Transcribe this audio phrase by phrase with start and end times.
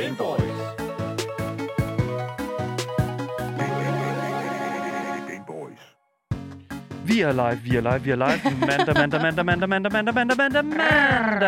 [0.00, 0.40] Gameboys.
[7.04, 8.40] Vi er live, vi er live, vi er live.
[8.60, 11.40] Mandag, mandag, mandag, mandag, mandag, mandag, mandag, mandag, mandag.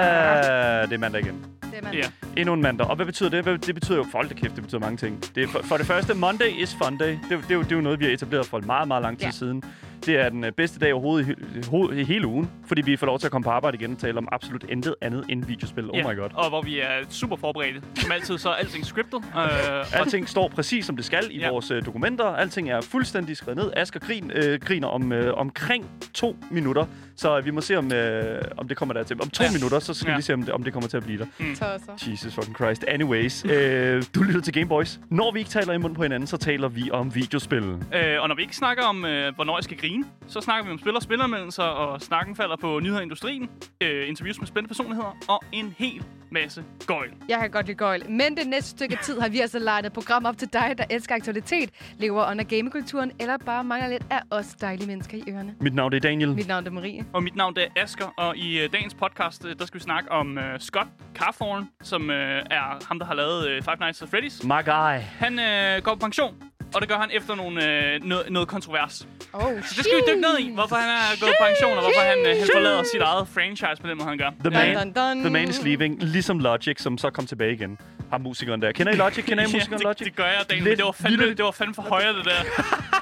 [0.88, 1.38] Det er mandag igen.
[1.70, 1.92] Det er man.
[1.94, 2.08] Ja.
[2.36, 2.86] Endnu en mandag.
[2.86, 3.42] Og hvad betyder det?
[3.42, 5.24] Hvad- Det betyder jo, da kæft, det betyder mange ting.
[5.34, 7.08] Det er for, for det første, Monday is fun day.
[7.08, 8.88] Det, er jo- det, er jo, det er jo noget, vi har etableret for meget,
[8.88, 9.30] meget lang tid Ja.
[9.30, 9.62] siden.
[10.06, 13.06] Det er den øh, bedste dag overhovedet i, ho- i hele ugen, fordi vi får
[13.06, 15.90] lov til at komme på arbejde igen og tale om absolut intet andet end videospil.
[15.90, 16.28] Oh my god.
[16.34, 17.82] Og hvor vi er super forberedte.
[17.94, 19.20] Som altid, så er alting scriptet.
[19.36, 21.50] Øh, Alting står præcis som det skal i Ja.
[21.50, 22.24] vores øh, dokumenter.
[22.24, 23.72] Alting er fuldstændig skrevet ned.
[23.76, 26.86] Asger grin, øh, griner om øh, omkring to minutter.
[27.16, 29.16] Så vi må se, om, øh, om det kommer der til.
[29.22, 29.50] Om to Ja.
[29.52, 30.16] minutter, så skal Ja.
[30.16, 31.26] vi se, om det, om det kommer til at blive der.
[31.48, 32.10] Tosser.
[32.10, 32.84] Jesus fucking Christ.
[32.88, 35.00] Anyways, øh, du lytter til Gameboys.
[35.10, 37.64] Når vi ikke taler i munden på hinanden, så taler vi om videospil.
[37.94, 40.72] Øh, og når vi ikke snakker om, øh, hvornår jeg skal grine, så snakker vi
[40.72, 44.68] om spil- og spilleranmeldelser, og snakken falder på nyheder i industrien, øh, interviews med spændende
[44.68, 47.10] personligheder, og en hel masse gøjl.
[47.28, 48.10] Jeg kan godt lide gøjl.
[48.10, 50.84] Men det næste stykke tid har vi altså lejet et program op til dig, der
[50.90, 55.54] elsker aktualitet, lever under gamekulturen, eller bare mangler lidt af os dejlige mennesker i ørerne.
[55.60, 56.34] Mit navn er Daniel.
[56.34, 57.04] Mit navn er Marie.
[57.12, 60.12] Og mit navn er Asker, og i øh, dagens podcast, øh, der skal vi snakke
[60.12, 64.08] om øh, Scott Carthorne, som øh, er ham, der har lavet øh, Five Nights at
[64.08, 64.46] Freddy's.
[64.46, 64.98] My guy.
[65.18, 66.34] Han øh, går på pension,
[66.74, 67.56] og det gør han efter nogle,
[67.94, 69.06] øh, noget, noget kontrovers.
[69.32, 71.82] Oh, Så det skal vi dykke ned i, hvorfor han er gået på pension, og
[71.82, 74.30] hvorfor han, øh, han forlader sit eget franchise på den måde, han gør.
[74.44, 75.20] The man, Dun, dun, dun.
[75.20, 76.02] the man is leaving.
[76.02, 77.78] Ligesom Logic, som så kom tilbage igen.
[78.10, 78.72] Har musikeren der.
[78.72, 79.24] Kender I Logic?
[79.24, 79.98] Kender I musikeren ja, Logic?
[79.98, 82.24] det, det gør jeg, Daniel, Lidt det var, fandme, det var fandme for højere, det
[82.24, 82.40] der.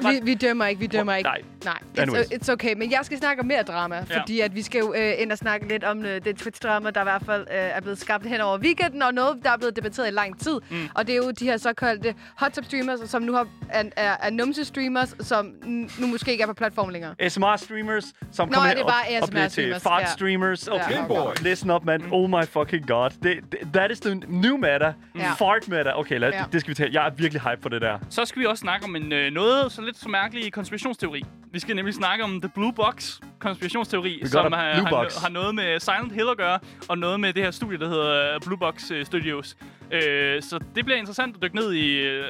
[0.00, 1.28] Vi, vi dømmer ikke, vi dømmer ikke.
[1.28, 1.40] Nej.
[1.64, 2.74] Nej, it's, it's okay.
[2.76, 4.20] Men jeg skal snakke om mere drama, Ja.
[4.20, 7.00] fordi at vi skal jo øh, ind og snakke lidt om øh, det Twitch-drama, der
[7.00, 9.76] i hvert fald øh, er blevet skabt hen over weekenden, og noget, der er blevet
[9.76, 10.60] debatteret i lang tid.
[10.70, 10.88] Mm.
[10.94, 14.16] Og det er jo de her såkaldte hot tub streamers, som nu har, er, er,
[14.22, 15.52] er numse-streamers, som
[15.98, 17.14] nu måske ikke er på platform længere.
[17.22, 20.68] ASMR-streamers, som Nå, kommer er det og, bare og bliver til fart-streamers.
[20.68, 20.90] Okay.
[20.90, 20.96] Ja.
[20.96, 21.42] Gameboys.
[21.42, 22.02] Listen up, man.
[22.12, 23.10] Oh my fucking god.
[23.22, 24.92] Det, det, that is the new meta.
[25.18, 25.32] Ja.
[25.32, 25.98] Fart meta.
[25.98, 26.44] Okay, lad, Ja.
[26.52, 26.90] det skal vi tage.
[26.92, 27.98] Jeg er virkelig hype på det der.
[28.10, 31.24] Så skal vi også snakke om en øh, noget så lidt så mærkelig konspirationsteori.
[31.52, 35.80] Vi skal nemlig snakke om The Blue Box konspirationsteori, som har, har, har noget med
[35.80, 36.58] Silent Hill at gøre,
[36.88, 39.56] og noget med det her studie, der hedder øh, Blue Box øh, Studios.
[39.94, 41.96] Øh, så det bliver interessant at dykke ned i.
[42.00, 42.24] Øh,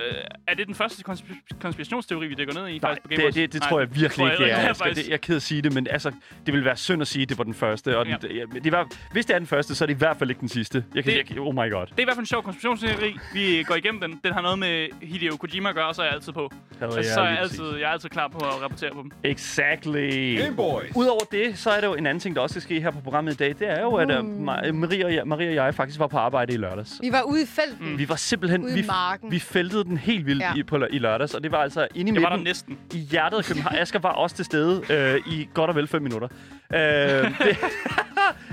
[0.49, 2.73] er det den første konsp- konspirationsteori, vi dykker ned i?
[2.73, 3.35] Nej, faktisk på det, Gameboys?
[3.35, 4.61] det, det Nej, tror jeg virkelig ikke, heller jeg er.
[4.61, 6.11] Det Jeg, skal, faktisk- det, jeg er ked at sige det, men altså,
[6.47, 7.99] det ville være synd at sige, at det var den første.
[7.99, 8.35] Og den, Ja.
[8.35, 8.59] ja.
[8.65, 10.49] det var, hvis det er den første, så er det i hvert fald ikke den
[10.49, 10.85] sidste.
[10.95, 11.87] Jeg kan, Det- jeg, oh my god.
[11.87, 13.17] Det er i hvert fald en sjov konspirationsteori.
[13.33, 14.21] Vi går igennem den.
[14.25, 16.51] Den har noget med Hideo Kojima at gøre, så er jeg altid på.
[16.81, 19.03] Hell Altså, yeah, så er jeg altid, jeg er altid klar på at rapportere på
[19.03, 19.11] dem.
[19.59, 20.37] Exactly.
[20.39, 20.91] Gameboys.
[20.97, 23.01] Udover det, så er der jo en anden ting, der også skal ske her på
[23.01, 23.49] programmet i dag.
[23.59, 26.55] Det er jo, at uh, Maria, og jeg, Maria og jeg faktisk var på arbejde
[26.55, 26.99] i lørdags.
[27.03, 27.91] Vi var ude i felten.
[27.91, 27.99] Mm.
[27.99, 28.65] Vi var simpelthen...
[28.65, 29.31] Ude i vi, marken.
[29.31, 30.55] vi fæltede den helt vildt Ja.
[30.57, 32.79] i, på, i lørdags, og det var altså inde i Jeg var der midten næsten.
[32.95, 33.75] i hjertet af København.
[33.77, 36.29] Asger var også til stede øh, i godt og vel 5 minutter.
[36.75, 36.79] Øh,
[37.47, 37.57] det,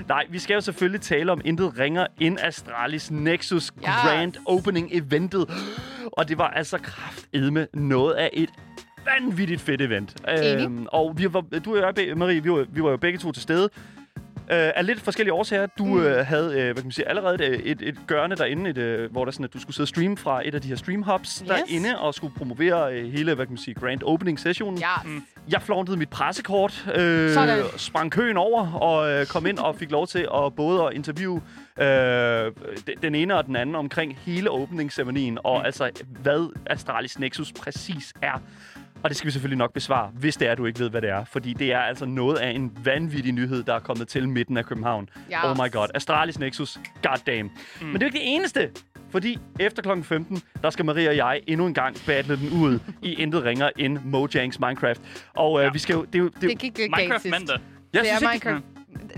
[0.08, 3.86] nej, vi skal jo selvfølgelig tale om intet ringer end Astralis Nexus Yes.
[4.04, 5.50] Grand Opening Eventet.
[6.12, 8.50] Og det var altså kraftedme noget af et
[9.20, 10.16] vanvittigt fedt event.
[10.62, 13.32] Øhm, og vi var, du og jeg, Marie, vi var, vi var jo begge to
[13.32, 13.70] til stede.
[14.52, 15.66] Øh, af lidt forskellige årsager.
[15.66, 16.02] Du mm.
[16.04, 19.12] øh, havde øh, hvad kan man sige, allerede et, et, et gørne derinde, et, øh,
[19.12, 21.02] hvor der sådan, at du skulle sidde og streame fra et af de her stream
[21.04, 21.48] hubs Yes.
[21.48, 24.80] derinde, og skulle promovere øh, hele hvad kan man sige, grand opening sessionen.
[24.80, 24.96] Ja.
[25.06, 25.24] Mm.
[25.50, 27.64] Jeg flauntede mit pressekort, øh, Sådan.
[27.78, 31.42] sprang køen over og øh, kom ind og fik lov til at både at interviewe
[31.80, 32.52] øh, de-
[33.02, 35.66] den ene og den anden omkring hele åbningsceremonien, og Mm.
[35.66, 35.90] altså
[36.22, 38.42] hvad Astralis Nexus præcis er.
[39.04, 41.10] Og det skal vi selvfølgelig nok besvare, hvis det er, du ikke ved, hvad det
[41.10, 41.24] er.
[41.26, 44.66] Fordi det er altså noget af en vanvittig nyhed, der er kommet til midten af
[44.66, 45.10] København.
[45.30, 45.52] Ja.
[45.52, 45.88] Oh my god.
[45.96, 46.80] Astralis Nexus.
[47.04, 47.52] Goddamn.
[47.82, 47.88] Mm.
[47.88, 48.70] Men det er jo ikke det eneste.
[49.12, 50.02] Fordi efter kl.
[50.04, 53.70] 15, der skal Maria og jeg endnu en gang battle den ud i intet ringer
[53.78, 55.02] end Mojangs Minecraft.
[55.34, 55.70] Og øh, Ja.
[55.72, 56.04] vi skal jo...
[56.06, 57.58] Det, er jo- det, er jo- Det gik jo galt Minecraft mandag.
[57.94, 58.66] jeg Det er synes ikke, Minecraft.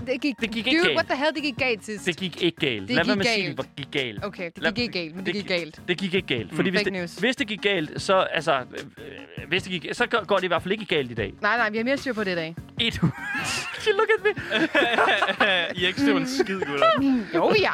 [0.06, 0.94] Det gik, Det gik Dude, ikke galt.
[0.96, 2.06] what the hell, det gik galt sidst.
[2.06, 2.88] det gik ikke galt.
[2.88, 3.58] Det Lad være gik med at sige, galt.
[3.58, 4.24] det gik galt.
[4.24, 5.80] Okay, det Lad- gik ikke galt, men det det gik galt.
[5.88, 6.54] Det gik ikke galt.
[6.54, 7.14] Fordi hvis, Fake det, news.
[7.16, 10.46] hvis det gik galt, så, altså, øh, hvis det gik, så går går det i
[10.46, 11.32] hvert fald ikke galt i dag.
[11.42, 12.54] Nej, nej, vi har mere styr på det i dag.
[12.80, 13.00] Et.
[13.98, 14.30] Look at me.
[15.80, 16.86] I er ikke støv en skid, gutter.
[17.34, 17.70] Jo, ja.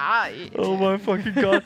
[0.59, 1.61] Oh my fucking god.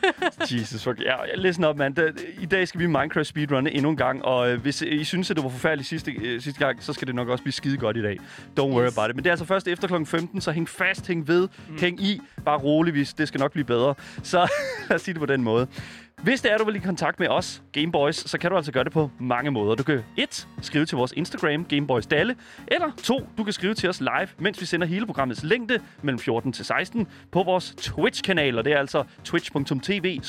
[0.52, 1.00] Jesus fuck.
[1.00, 1.96] Ja, listen op, mand.
[2.40, 5.36] I dag skal vi Minecraft speedrunne endnu en gang, og øh, hvis I synes, at
[5.36, 7.96] det var forfærdeligt sidste, øh, sidste gang, så skal det nok også blive skide godt
[7.96, 8.18] i dag.
[8.60, 8.98] Don't worry Yes.
[8.98, 9.16] about it.
[9.16, 9.94] Men det er altså først efter kl.
[10.24, 11.78] 15, så hæng fast, hæng ved, mm.
[11.78, 12.20] hæng i.
[12.44, 13.94] Bare roligvis, det skal nok blive bedre.
[14.22, 14.38] Så
[14.88, 15.68] lad os sige det på den måde.
[16.22, 18.84] Hvis det er, du vil i kontakt med os, Gameboys, så kan du altså gøre
[18.84, 19.74] det på mange måder.
[19.74, 22.36] Du kan et, skrive til vores Instagram, Gameboys Dalle,
[22.68, 26.18] eller to, du kan skrive til os live, mens vi sender hele programmets længde mellem
[26.18, 30.20] 14 til 16 på vores Twitch-kanal, og det er altså twitch.tv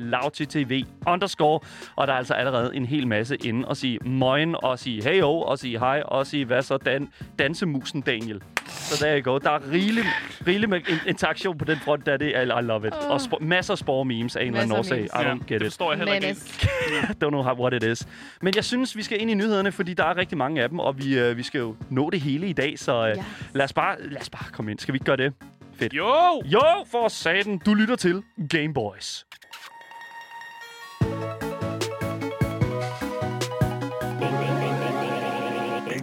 [0.00, 1.60] lavttv underscore,
[1.96, 5.30] og der er altså allerede en hel masse inde og sige moin, og sige heyo,
[5.30, 7.08] og sige hej, og sige hvad så, dan
[7.38, 8.42] dansemusen Daniel.
[8.68, 9.38] Så der go.
[9.38, 10.06] Der er rigeligt,
[10.46, 12.26] rigeligt med in- interaktion på den front, der er det.
[12.26, 12.92] I, I love it.
[12.94, 14.98] Og sp- masser af spore-memes af en eller anden årsag.
[14.98, 15.10] I memes.
[15.12, 15.62] don't get det it.
[15.62, 16.28] forstår jeg heller ikke.
[17.24, 18.06] Don't know how, what it is.
[18.42, 20.78] Men jeg synes, vi skal ind i nyhederne, fordi der er rigtig mange af dem,
[20.78, 23.24] og vi, øh, vi skal jo nå det hele i dag, så øh, Ja.
[23.54, 24.78] lad, os bare, lad os bare komme ind.
[24.78, 25.32] Skal vi ikke gøre det?
[25.76, 25.92] Fedt.
[25.94, 26.42] Jo!
[26.44, 27.58] Jo, for satan.
[27.58, 29.26] Du lytter til Game Boys.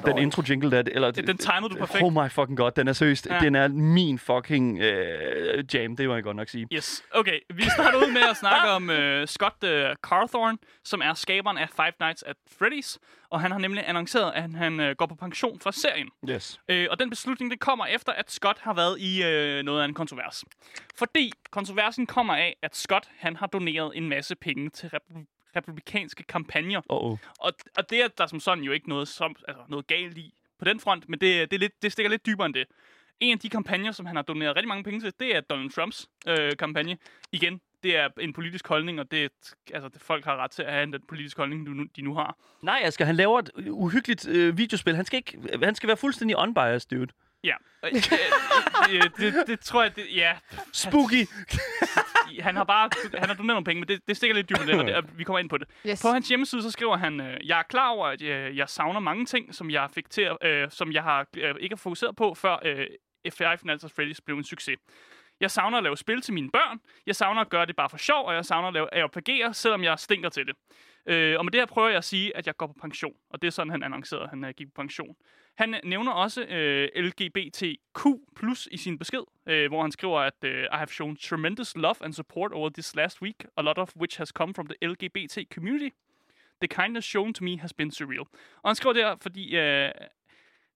[0.05, 1.11] Den intro jingle der, eller...
[1.11, 2.03] Den timede du perfekt.
[2.03, 3.27] Oh my fucking god, den er seriøst.
[3.29, 3.39] Ja.
[3.39, 6.67] Den er min fucking øh, jam, det må jeg godt nok sige.
[6.73, 7.03] Yes.
[7.11, 9.69] Okay, vi starter ud med at snakke om uh, Scott uh,
[10.01, 12.97] Carthorne, som er skaberen af Five Nights at Freddy's.
[13.29, 16.07] Og han har nemlig annonceret, at han uh, går på pension fra serien.
[16.29, 16.59] Yes.
[16.69, 19.85] Øh, og den beslutning, det kommer efter, at Scott har været i øh, noget af
[19.85, 20.43] en kontrovers.
[20.97, 26.23] Fordi kontroversen kommer af, at Scott han har doneret en masse penge til republi- republikanske
[26.23, 26.79] kampagner.
[26.79, 27.17] Uh -oh.
[27.39, 30.33] Og, og det er der som sådan jo ikke noget, som, altså, noget galt i
[30.59, 32.65] på den front, men det, det, er lidt, det stikker lidt dybere end det.
[33.19, 35.69] En af de kampagner, som han har doneret rigtig mange penge til, det er Donald
[35.69, 36.97] Trumps øh, kampagne.
[37.31, 39.31] Igen, det er en politisk holdning, og det,
[39.73, 42.13] altså, det, folk har ret til at have den politiske holdning, de nu, de nu
[42.13, 42.37] har.
[42.61, 44.95] Nej, Asger, han laver et uhyggeligt øh, videospil.
[44.95, 47.11] Han skal, ikke, han skal være fuldstændig unbiased, dude.
[47.45, 47.55] Ja,
[47.85, 47.91] Øh,
[48.95, 50.37] øh, det, det, det tror jeg, det, ja,
[50.73, 51.27] Spooky!
[52.47, 54.65] han har bare han har doneret nogle penge, men det, det stikker lidt dybt i
[54.65, 55.67] det, og, vi kommer ind på det.
[55.87, 56.01] Yes.
[56.01, 58.99] På hans hjemmeside så skriver han, øh, jeg er klar over, at øh, jeg savner
[58.99, 62.33] mange ting, som jeg fik til, øh, som jeg har øh, ikke har fokuseret på,
[62.33, 62.87] før øh,
[63.33, 64.77] Five Nights at Freddy's blev en succes.
[65.39, 66.79] Jeg savner at lave spil til mine børn.
[67.05, 69.83] Jeg savner at gøre det bare for sjov, og jeg savner at lave RPG'er, selvom
[69.83, 70.55] jeg stinker til det.
[71.07, 73.13] Øh, og med det her prøver jeg at sige, at jeg går på pension.
[73.29, 75.15] Og det er sådan, han annoncerede, at han øh, gik på pension.
[75.55, 78.05] Han nævner også øh, LGBTQ
[78.35, 81.95] plus i sin besked, øh, hvor han skriver, at øh, I have shown tremendous love
[82.01, 85.37] and support over this last week, a lot of which has come from the LGBT
[85.53, 85.89] community.
[86.61, 88.25] The kindness shown to me has been surreal.
[88.63, 89.91] Og han skriver der, fordi øh,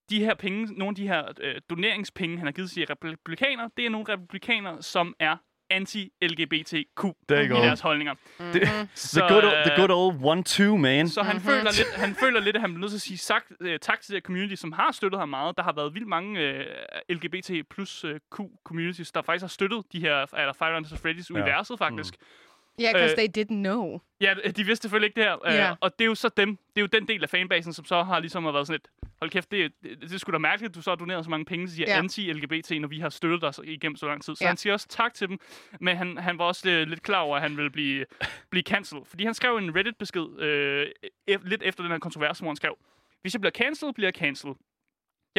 [0.10, 3.86] de her penge, nogle af de her øh, doneringspenge, han har givet til republikanere, det
[3.86, 5.38] er nogle republikanere, som er
[5.74, 8.14] anti-LGBTQ i deres holdninger.
[8.54, 11.10] Det, Så, the, good old, the good old one-two, man.
[11.10, 11.50] så han, mm-hmm.
[11.50, 14.02] føler lidt, han føler lidt, at han bliver nødt til at sige sagt, øh, tak
[14.02, 15.58] til det her community, som har støttet ham meget.
[15.58, 16.66] Der har været vildt mange øh,
[17.10, 21.00] LGBT plus øh, Q communities, der faktisk har støttet de her, eller Five Nights at
[21.06, 22.14] Freddy's universet faktisk.
[22.82, 24.00] Yeah, because Øh, they didn't know.
[24.22, 25.46] Ja, de vidste selvfølgelig ikke det her.
[25.48, 25.76] øh, Ja.
[25.82, 28.04] Og det er jo så dem, det er jo den del af fanbasen, som så
[28.04, 30.70] har ligesom har været sådan lidt, hold kæft, det, det, det er sgu da mærkeligt,
[30.72, 31.98] at du så har doneret så mange penge til Ja.
[32.02, 34.36] anti-LGBT, når vi har støttet dig igennem så lang tid.
[34.36, 34.48] Så Ja.
[34.48, 35.40] han siger også tak til dem,
[35.80, 38.06] men han, han var også lidt, lidt klar over, at han ville blive,
[38.50, 39.06] blive cancelled.
[39.06, 40.88] Fordi han skrev en Reddit-besked øh,
[41.32, 42.78] ef- lidt efter den her kontrovers, hvor han skrev,
[43.22, 44.56] hvis jeg bliver cancelled, bliver jeg cancelled.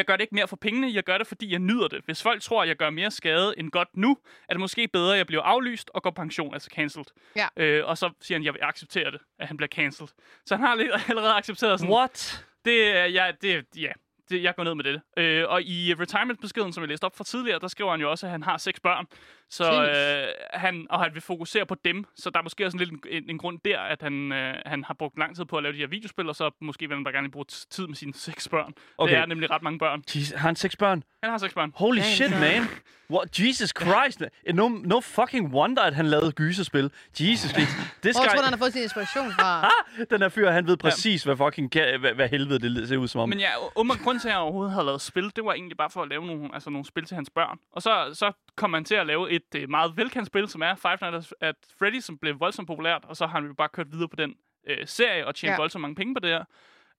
[0.01, 2.05] Jeg gør det ikke mere for pengene, jeg gør det, fordi jeg nyder det.
[2.05, 4.19] Hvis folk tror, at jeg gør mere skade end godt nu,
[4.49, 7.07] er det måske bedre, at jeg bliver aflyst og går pension, altså cancelled.
[7.37, 7.47] Ja.
[7.57, 10.09] Øh, og så siger han, at jeg vil acceptere det, at han bliver cancelled.
[10.47, 10.73] Så han har
[11.09, 12.47] allerede accepteret sådan, What?
[12.65, 13.93] det er, ja, det, ja,
[14.31, 15.01] det, jeg går ned med det.
[15.17, 18.27] Øh, og i retirement-beskeden, som jeg læste op fra tidligere, der skriver han jo også,
[18.27, 19.07] at han har seks børn.
[19.51, 22.05] Så øh, han, og han vil fokusere på dem.
[22.15, 24.55] Så der er måske også en, lidt en, en, en grund der, at han, øh,
[24.67, 26.97] han har brugt lang tid på at lave de her videospil, og så måske vil
[26.97, 28.73] han bare gerne bruge tid med sine seks børn.
[28.99, 29.15] Okay.
[29.15, 30.03] Det er nemlig ret mange børn.
[30.15, 31.03] Jeez, har han seks børn?
[31.23, 31.73] Han har seks børn.
[31.75, 32.63] Holy Damn, shit, man.
[33.11, 33.39] What?
[33.39, 34.23] Jesus Christ.
[34.55, 36.91] No, no fucking wonder, at han lavede gyserspil.
[37.21, 37.71] Jesus Christ.
[38.03, 38.43] Det Hvor tror du, skal...
[38.43, 39.71] han har fået sin inspiration fra?
[40.11, 43.21] Den her fyr, han ved præcis, hvad fucking hvad, hvad helvede det ser ud som
[43.21, 43.29] om.
[43.29, 45.91] Men ja, ummer grund til, at jeg overhovedet havde lavet spil, det var egentlig bare
[45.91, 47.59] for at lave nogle, altså nogle spil til hans børn.
[47.73, 50.75] Og så, så kom man til at lave et øh, meget velkendt spil, som er
[50.75, 53.93] Five Nights at Freddy, som blev voldsomt populært, og så har han jo bare kørt
[53.93, 54.35] videre på den
[54.67, 55.57] øh, serie og tjent ja.
[55.57, 56.45] voldsomt mange penge på det her.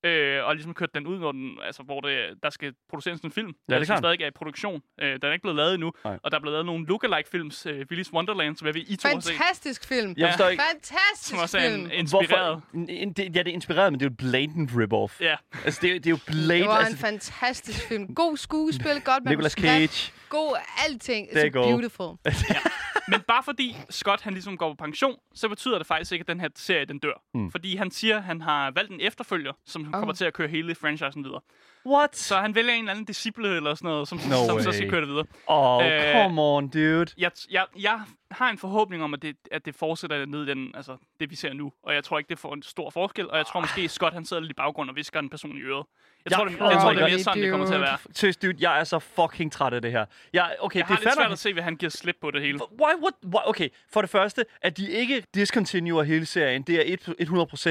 [0.04, 3.32] Øh, og ligesom kørt den ud, hvor, den, altså, hvor det, der skal produceres en
[3.32, 4.00] film, Ja, det er som klart.
[4.00, 4.82] stadig er i produktion.
[5.02, 6.20] Øh, den er ikke blevet lavet endnu, Nej.
[6.24, 9.10] og der er blevet lavet nogle lookalike-films, øh, Willy's Wonderland, som jeg ved, I to
[9.10, 10.14] Fantastisk film.
[10.18, 11.86] Jeg forstår ikke, som Fantastisk også er film.
[11.86, 12.28] en, inspireret.
[12.28, 12.64] hvorfor...
[12.90, 15.22] En- det- Ja, det er inspireret, men det er jo blatant rip-off.
[15.22, 16.60] Ja, Altså, det er, det er jo blatant...
[16.62, 18.16] Det var en altså, fantastisk film.
[18.16, 20.14] God skuespil, godt Nicolas manuskript, Cage.
[20.30, 21.28] God alting.
[21.30, 21.62] It's you go.
[21.70, 22.08] beautiful.
[23.12, 26.28] Men bare fordi Scott han ligesom går på pension, så betyder det faktisk ikke, at
[26.28, 27.24] den her serie den dør.
[27.34, 27.52] Mm.
[27.52, 29.92] Fordi han siger, at han har valgt en efterfølger, som oh.
[29.92, 31.42] kommer til at køre hele franchisen videre.
[31.86, 32.16] What?
[32.18, 34.76] Så han vælger en eller anden disciple eller sådan noget, som, No som så way.
[34.76, 35.26] skal køre det videre.
[35.48, 37.06] Oh, Øh, come on, dude.
[37.18, 38.00] Jeg, jeg, jeg
[38.32, 41.36] har en forhåbning om, at det, at det fortsætter ned i den, altså, det, vi
[41.36, 41.72] ser nu.
[41.84, 43.30] Og jeg tror ikke, det får en stor forskel.
[43.32, 45.62] Og jeg tror måske, Scott han sidder lidt i baggrunden og visker en person i
[45.62, 45.86] øret.
[46.26, 47.82] Jeg tror, Ja, det, jeg tror, oh det er mere sådan, det kommer til at
[47.82, 47.98] være.
[48.14, 50.06] Seriøst, dude, jeg er så fucking træt af det her.
[50.34, 52.32] Jeg, okay, Jeg har det lidt fatter svært at se, hvad han giver slip på
[52.32, 52.60] det hele.
[52.72, 56.84] Why, what, why, okay, for det første, at de ikke discontinuer hele serien, det er
[56.94, 57.16] et-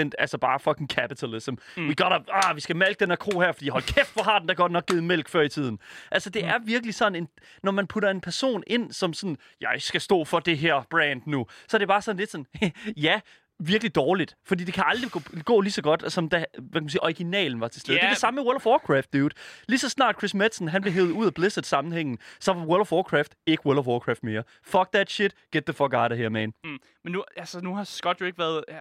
[0.09, 1.55] 100% altså bare fucking capitalism.
[1.77, 1.89] Mm.
[1.89, 4.39] We gotta, ah, vi skal mælke den her kro her, fordi hold kæft, hvor har
[4.39, 5.79] den da godt nok givet mælk før i tiden.
[6.11, 6.49] Altså, det mm.
[6.49, 7.29] er virkelig sådan en,
[7.63, 11.23] når man putter en person ind, som sådan, jeg skal stå for det her brand
[11.27, 12.47] nu, så er det bare sådan lidt sådan,
[13.07, 13.21] ja,
[13.61, 14.37] virkelig dårligt.
[14.45, 17.03] Fordi det kan aldrig gå, gå lige så godt, som da hvad kan man sige,
[17.03, 17.97] originalen var til stede.
[17.97, 18.01] Ja.
[18.01, 19.35] Det er det samme med World of Warcraft, dude.
[19.69, 22.93] Lige så snart Chris Metzen han blev hævet ud af Blizzard-sammenhængen, så var World of
[22.93, 24.43] Warcraft ikke World of Warcraft mere.
[24.63, 25.35] Fuck that shit.
[25.53, 26.53] Get the fuck out of here, man.
[26.65, 26.79] Mm.
[27.05, 28.79] Men nu, altså, nu har Scott jo ikke været, ja,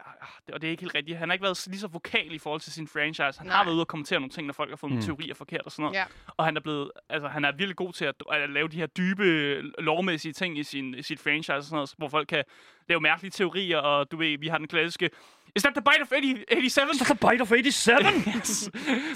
[0.54, 2.62] og det er ikke helt rigtigt, han har ikke været lige så vokal i forhold
[2.62, 3.40] til sin franchise.
[3.40, 3.56] Han Nej.
[3.56, 4.96] har været ude og kommentere nogle ting, når folk har fået mm.
[4.96, 5.96] nogle teorier forkert og sådan noget.
[5.96, 6.06] Ja.
[6.38, 8.88] Og han er blevet, altså han er virkelig god til at, at lave de her
[8.88, 12.44] dybe, lovmæssige ting i sin i sit franchise og sådan noget, hvor folk kan
[12.90, 15.10] lave mærkelige teorier, og du ved, vi har den klassiske,
[15.56, 16.98] Is that the bite of 80, 87?
[16.98, 18.28] The Bite of 87!
[18.36, 18.70] yes.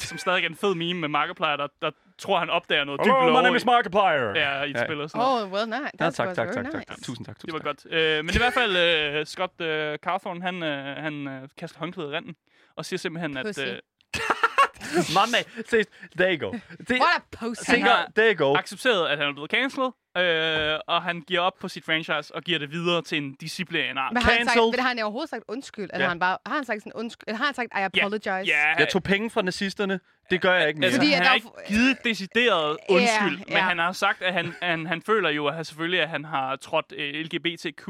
[0.03, 3.07] Som stadig er en fed meme med Markiplier, der, der tror, han opdager noget dybt
[3.07, 4.33] Hello, my lov name is Markiplier.
[4.35, 5.43] Ja, i et spil og sådan noget.
[5.43, 5.81] Oh, well, nice.
[5.83, 6.85] Ja, That tak, was tak, very tak, tak, nice.
[6.87, 6.97] tak.
[7.03, 7.65] Tusind tak, Det tusind var tak.
[7.65, 7.93] godt.
[7.93, 8.73] Øh, men i hvert fald,
[9.19, 9.67] uh, Scott uh,
[10.05, 12.35] Carthorne, han, uh, han uh, kaster håndklædet i randen,
[12.75, 13.45] og siger simpelthen, at...
[13.45, 13.59] Pussy.
[14.97, 15.37] Uh, Mamma,
[15.69, 15.83] se,
[16.17, 16.57] there you go.
[16.87, 17.67] Det, What a post.
[17.67, 18.55] Han har- there you go.
[18.57, 22.41] accepteret, at han er blevet cancelled, øh, og han giver op på sit franchise og
[22.41, 24.13] giver det videre til en disciplinær.
[24.13, 25.83] Men har han, sagt, men har han overhovedet sagt undskyld?
[25.83, 26.03] Eller Ja.
[26.03, 27.23] har han bare har han sagt sådan undskyld?
[27.27, 28.29] Eller har han sagt, I apologize?
[28.29, 29.99] Ja, Jeg tog penge fra nazisterne.
[30.29, 30.85] Det gør jeg ikke mere.
[30.87, 33.59] Altså, Fordi han har ikke givet et decideret Ja, undskyld, men ja.
[33.59, 36.55] han har sagt, at han, han, han føler jo at han selvfølgelig, at han har
[36.55, 37.87] trådt øh, LGBTQ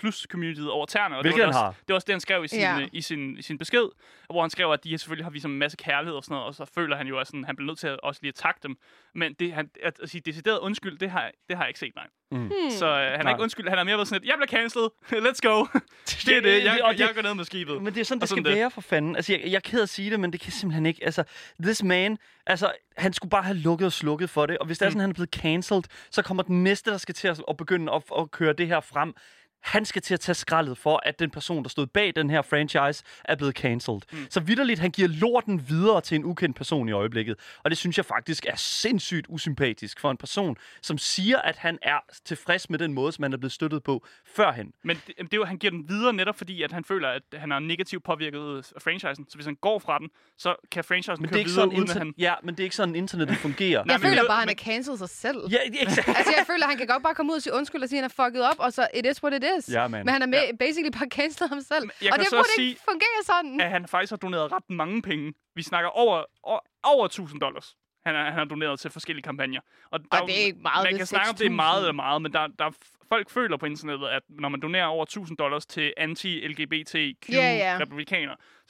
[0.00, 1.16] plus communityet over tæerne.
[1.16, 1.70] Og Hvilket det var også, har.
[1.70, 2.80] Det var også det, han skrev i sin, Ja.
[2.80, 3.84] øh, i sin, i sin besked,
[4.30, 6.54] hvor han skrev, at de selvfølgelig har vist en masse kærlighed og sådan noget, og
[6.54, 8.60] så føler han jo, at sådan, han bliver nødt til at også lige at takke
[8.62, 8.76] dem.
[9.14, 11.94] Men det, han, at, at sige decideret undskyld, det har, det har jeg ikke set,
[11.96, 12.06] nej.
[12.30, 12.50] Hmm.
[12.70, 13.32] Så øh, han Nej.
[13.32, 14.88] ikke undskyld, han har mere været sådan et, jeg bliver cancelled,
[15.26, 15.64] let's go.
[16.26, 17.82] det er det, jeg, og det- jeg går ned med skibet.
[17.82, 18.60] Men det er sådan, Og det skal sådan det.
[18.60, 19.16] være for fanden.
[19.16, 21.04] Altså, jeg, jeg er ked at sige det, men det kan simpelthen ikke.
[21.04, 21.24] Altså,
[21.62, 24.58] this man, altså, han skulle bare have lukket og slukket for det.
[24.58, 24.92] Og hvis det er Mm.
[24.92, 27.92] sådan, han er blevet cancelled, så kommer den næste, der skal til at, at begynde
[27.92, 29.14] at, at køre det her frem.
[29.60, 32.42] Han skal til at tage skraldet for, at den person, der stod bag den her
[32.42, 34.00] franchise, er blevet cancelled.
[34.12, 34.26] Mm.
[34.30, 37.36] Så vidderligt, han giver lorten videre til en ukendt person i øjeblikket.
[37.64, 41.78] Og det synes jeg faktisk er sindssygt usympatisk for en person, som siger, at han
[41.82, 44.72] er tilfreds med den måde, som han er blevet støttet på førhen.
[44.84, 47.22] Men det, det er jo, han giver den videre netop fordi, at han føler, at
[47.32, 49.26] han har negativt påvirket af franchisen.
[49.28, 51.62] Så hvis han går fra den, så kan franchisen Men det køre er ikke videre,
[51.62, 52.14] sådan, uden at han...
[52.18, 53.84] ja, men det er ikke sådan, internettet fungerer.
[53.86, 55.38] Jeg føler bare, at han er cancelled sig selv.
[55.50, 56.08] Ja, exakt.
[56.08, 57.98] Altså, jeg føler, at han kan godt bare komme ud og sige undskyld og sige,
[57.98, 59.49] at han er fucket op, og så it is what it is.
[59.72, 60.04] Ja, man.
[60.06, 61.84] Men han er med, basically bare cancelled ham selv.
[62.02, 63.60] jeg og det burde sige- ikke fungere sådan.
[63.60, 65.32] at han faktisk har doneret ret mange penge.
[65.54, 67.74] Vi snakker over, over, over 1000 dollars.
[68.06, 69.60] Han, er, han har doneret til forskellige kampagner.
[69.90, 71.52] Og, der, Og det er ikke meget, Man kan snakke om, det er 6.000.
[71.54, 72.70] meget eller meget, men der, der er
[73.08, 77.78] folk føler på internettet, at når man donerer over 1000 dollars til anti-LGBTQ Ja, ja.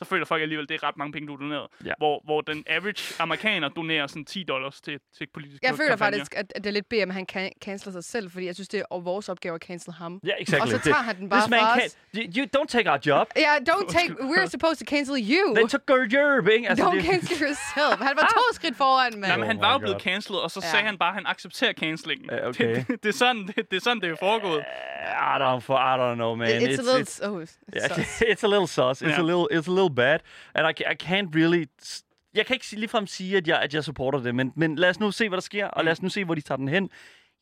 [0.01, 1.67] Så føler folk alligevel, at det er ret mange penge, du har doneret.
[1.85, 1.93] Ja.
[1.99, 6.17] Hvor, hvor den average amerikaner donerer sådan 10 dollars til, til politiske Jeg føler kampagner.
[6.19, 8.55] faktisk, at at det er lidt bedre, at han kan canceler sig selv, fordi jeg
[8.55, 10.21] synes, det er vores opgave at cancel ham.
[10.27, 10.63] Ja, exactly.
[10.63, 11.97] Og så tager han den bare This man fra can't- os.
[12.17, 13.27] You, you don't take our job.
[13.37, 14.11] Ja, yeah, don't take...
[14.33, 15.55] We're supposed to cancel you.
[15.55, 16.69] They took our job, ikke?
[16.69, 17.97] Altså, Don't det- cancel yourself.
[18.09, 19.21] Han var to skridt foran, mand.
[19.23, 20.71] Nej, men Oh han var jo blevet cancelled, og så Ja.
[20.71, 22.29] sagde han bare, at han accepterer cancellingen.
[22.33, 22.75] Ja, okay.
[22.89, 24.61] Det, det, er sådan, det, det er sådan, det er foregået.
[25.33, 26.49] I don't, for, I don't know, man.
[26.63, 27.01] It's, a little...
[27.03, 28.23] it's, oh, yeah, sus.
[28.23, 29.03] it's a little sus.
[29.03, 29.19] It's Ja.
[29.19, 30.19] a little, it's a little bad,
[30.55, 31.67] and I, I can't really.
[32.35, 35.01] Jeg kan ikke ligefrem sige, at jeg, at jeg supporter det, men, men lad os
[35.01, 36.91] nu se, hvad der sker, og lad os nu se, hvor de tager den hen.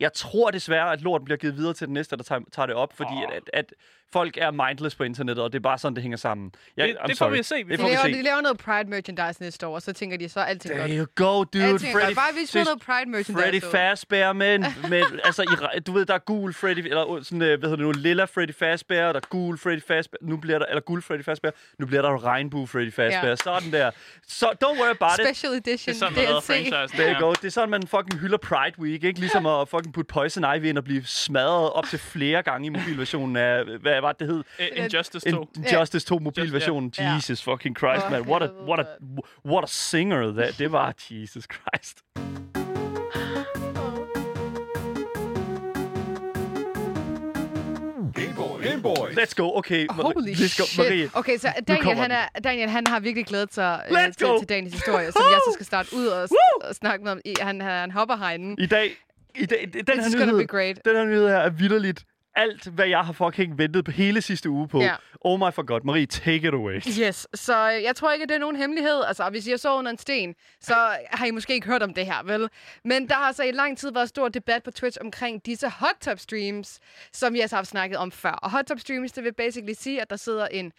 [0.01, 2.75] Jeg tror desværre, at lorten bliver givet videre til den næste, der tager, tager det
[2.75, 3.23] op, fordi Åh.
[3.37, 3.73] at, at,
[4.13, 6.53] folk er mindless på internettet, og det er bare sådan, det hænger sammen.
[6.77, 7.33] Jeg, Det- I'm det får sorry.
[7.33, 7.55] vi at se.
[7.55, 8.13] Vi Det De får vi laver, se.
[8.13, 10.89] de laver noget Pride merchandise næste år, og så tænker de, så er alting godt.
[10.91, 11.65] There you go, dude.
[11.65, 12.17] Alting er Freddy, godt.
[12.17, 13.33] Bare mig seriøst, noget Pride merchandise.
[13.45, 13.71] Freddy så.
[13.71, 14.59] Fazbear med,
[14.93, 15.43] med altså,
[15.77, 18.25] i, du ved, der er gul Freddy, eller sådan, øh, hvad hedder det nu, lilla
[18.25, 21.87] Freddy Fazbear, der er gul Freddy Fazbear, nu bliver der, eller gul Freddy Fazbear, nu
[21.87, 23.37] bliver der regnbue Freddy Fazbear, ja.
[23.37, 23.91] sådan der.
[24.27, 25.27] Så, don't worry about it.
[25.37, 25.95] Special edition.
[25.95, 26.45] Det er sådan, man DLC.
[26.47, 26.99] franchisen.
[26.99, 27.33] There you go.
[27.33, 29.21] Det er sådan, man fucking hylder Pride Week, ikke?
[29.21, 32.69] Ligesom at fucking putte Poison Ivy ind og blive smadret op til flere gange i
[32.69, 34.45] mobilversionen af, hvad var det, det hed?
[34.77, 35.49] Injustice 2.
[35.57, 36.93] Injustice 2 mobilversionen.
[37.17, 38.23] Jesus fucking Christ, man.
[38.23, 38.85] What a, what a,
[39.47, 40.59] what a singer that.
[40.59, 42.05] Det var Jesus Christ.
[48.63, 49.13] Gameboy.
[49.15, 49.57] Let's go.
[49.59, 49.87] Okay.
[49.91, 50.65] Holy Let's go.
[50.65, 50.79] shit.
[50.79, 51.11] Marie.
[51.15, 54.39] Okay, så Daniel han, er, Daniel, han har virkelig glædet sig øh, Let's til, go.
[54.39, 56.29] til dagens historie, som jeg så skal starte ud og,
[56.61, 57.21] og snakke med om.
[57.25, 58.63] I, han, han hopper herinde.
[58.63, 58.91] I dag,
[59.39, 60.85] i dag den her nyhed, great.
[60.85, 62.05] den her nyhed her er vidderligt
[62.39, 64.81] alt, hvad jeg har fucking ventet på hele sidste uge på.
[64.81, 64.95] Ja.
[65.21, 65.81] Oh my for god.
[65.85, 66.81] Marie, take it away.
[67.01, 69.05] Yes, så jeg tror ikke, at det er nogen hemmelighed.
[69.07, 70.75] Altså, hvis jeg så under en sten, så
[71.11, 72.49] har I måske ikke hørt om det her, vel?
[72.85, 75.97] Men der har så i lang tid været stor debat på Twitch omkring disse hot
[76.01, 76.81] tub streams,
[77.13, 78.31] som vi altså har snakket om før.
[78.31, 80.73] Og hot tub streams, det vil basically sige, at der sidder en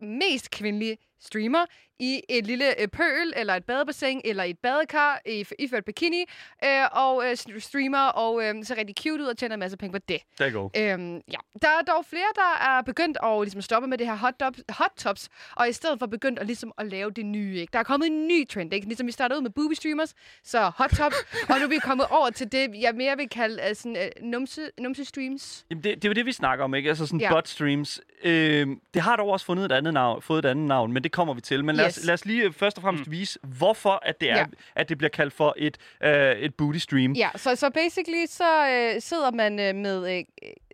[0.00, 1.64] mest kvindelig streamer
[1.98, 6.24] i et lille øh, pøl, eller et badebassin, eller et badekar, i, iført bikini,
[6.64, 9.92] øh, og øh, streamer, og øh, ser rigtig cute ud og tjener en masse penge
[9.92, 10.18] på det.
[10.38, 10.68] Der go.
[10.76, 11.36] Øhm, ja.
[11.62, 14.60] Der er dog flere, der er begyndt at ligesom, stoppe med det her hot, tops,
[14.68, 17.56] hot tops, og i stedet for begyndt at, ligesom, at lave det nye.
[17.60, 17.70] Ikke?
[17.72, 18.86] Der er kommet en ny trend, ikke?
[18.86, 20.14] ligesom vi startede ud med booby streamers,
[20.44, 21.16] så hot tops,
[21.48, 24.28] og nu er vi kommet over til det, jeg mere vil kalde uh, sådan, uh,
[24.28, 25.66] numse, numse streams.
[25.70, 26.88] Jamen, det, det er jo det, vi snakker om, ikke?
[26.88, 27.30] Altså sådan Ja.
[27.32, 28.00] bot streams.
[28.24, 31.12] Øh, det har dog også fundet et andet navn, fået et andet navn, men det
[31.14, 31.64] kommer vi til.
[31.64, 31.98] Men lad, Yes.
[31.98, 33.12] os, lad os lige øh, først og fremmest mm.
[33.12, 34.44] vise, hvorfor at det, er, Ja.
[34.76, 37.12] at det bliver kaldt for et, øh, et booty stream.
[37.12, 40.24] Ja, så, så basically så øh, sidder man øh, med øh,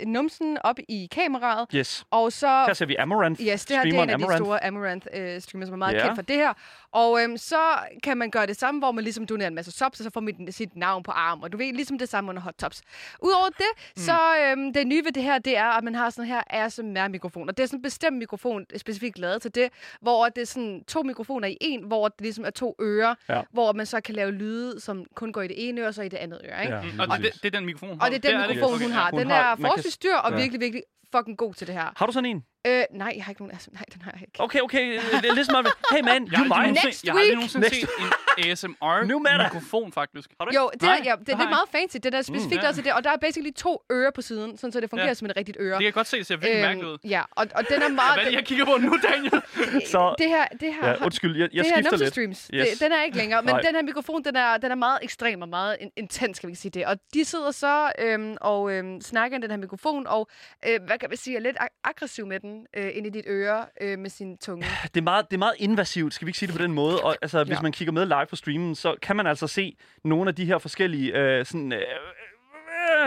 [0.07, 2.05] numsen op i kameraet, Yes.
[2.11, 2.65] og så...
[2.67, 4.45] Her ser vi Amaranth, Yes, det her det er en af de Amaranth.
[4.45, 6.03] store Amaranth-streamere, som er meget Ja.
[6.03, 6.53] kendt for det her.
[6.93, 7.61] Og øhm, så
[8.03, 10.21] kan man gøre det samme, hvor man ligesom donerer en masse subs, og så får
[10.21, 11.43] man sit navn på arm.
[11.43, 12.83] Og du ved, ligesom det samme under hot tops.
[13.23, 13.67] Udover det,
[13.97, 14.03] mm.
[14.03, 17.49] så øhm, det nye ved det her, det er, at man har sådan her ASMR-mikrofon.
[17.49, 19.69] Og det er sådan en bestemt mikrofon, specifikt lavet til det,
[20.01, 23.43] hvor det er sådan to mikrofoner i en, hvor det ligesom er to ører, Ja.
[23.53, 26.03] hvor man så kan lave lyde, som kun går i det ene øre, og så
[26.03, 26.63] i det andet øre.
[26.63, 26.75] Ikke?
[26.75, 28.91] Ja, Og det, det er den mikrofon, hun Og det er den Der mikrofon, hun
[28.91, 29.11] har.
[29.11, 30.37] Den er forholdsvis dyr og Ja.
[30.37, 30.83] virkelig, virkelig
[31.17, 31.93] fucking god til det her.
[31.97, 32.45] Har du sådan en?
[32.67, 33.73] Øh, nej, jeg har ikke nogen ASMR.
[33.73, 34.33] Nej, den har jeg ikke.
[34.41, 34.93] Okay, okay.
[35.23, 35.67] Det er ligesom at...
[35.93, 36.77] Hey man, you mind?
[36.85, 37.35] Next jeg har aldrig week.
[37.37, 38.51] nogensinde Next set en.
[38.51, 40.31] ASMR-mikrofon, faktisk.
[40.41, 41.97] Har du Jo, det er, Nej, ja, det, det er meget fancy.
[42.03, 42.69] Det er specifikt ja.
[42.69, 42.93] også det.
[42.93, 45.15] Og der er basically to ører på siden, sådan, så det fungerer Ja.
[45.15, 45.69] som et rigtigt øre.
[45.73, 46.99] Det kan jeg godt se, det ser virkelig mærkeligt ud.
[47.05, 48.21] ja, og, og den er Hvad meget...
[48.21, 49.31] er det, jeg kigger på nu, Daniel?
[49.93, 52.11] Så- det her, det her, Ja, undskyld, jeg, jeg det skifter lidt.
[52.11, 52.69] Streams, Yes.
[52.69, 53.43] det, den er ikke længere.
[53.43, 56.49] Men den her mikrofon, den er, den er meget ekstrem og meget in- intens, skal
[56.49, 56.87] vi sige det.
[56.87, 60.29] Og de sidder så øhm, og øhm, snakker i den her mikrofon, og
[60.69, 63.25] øh, hvad kan man sige, er lidt ag- aggressiv med den øh, ind i dit
[63.29, 64.67] øre øh, med sin tunge.
[64.95, 67.01] Det er, meget, det er meget invasivt, skal vi ikke sige det på den måde.
[67.01, 67.63] Og altså, hvis Ja.
[67.63, 70.59] man kigger med live på streamen, så kan man altså se nogle af de her
[70.59, 71.73] forskellige øh, sådan...
[71.73, 71.81] Øh,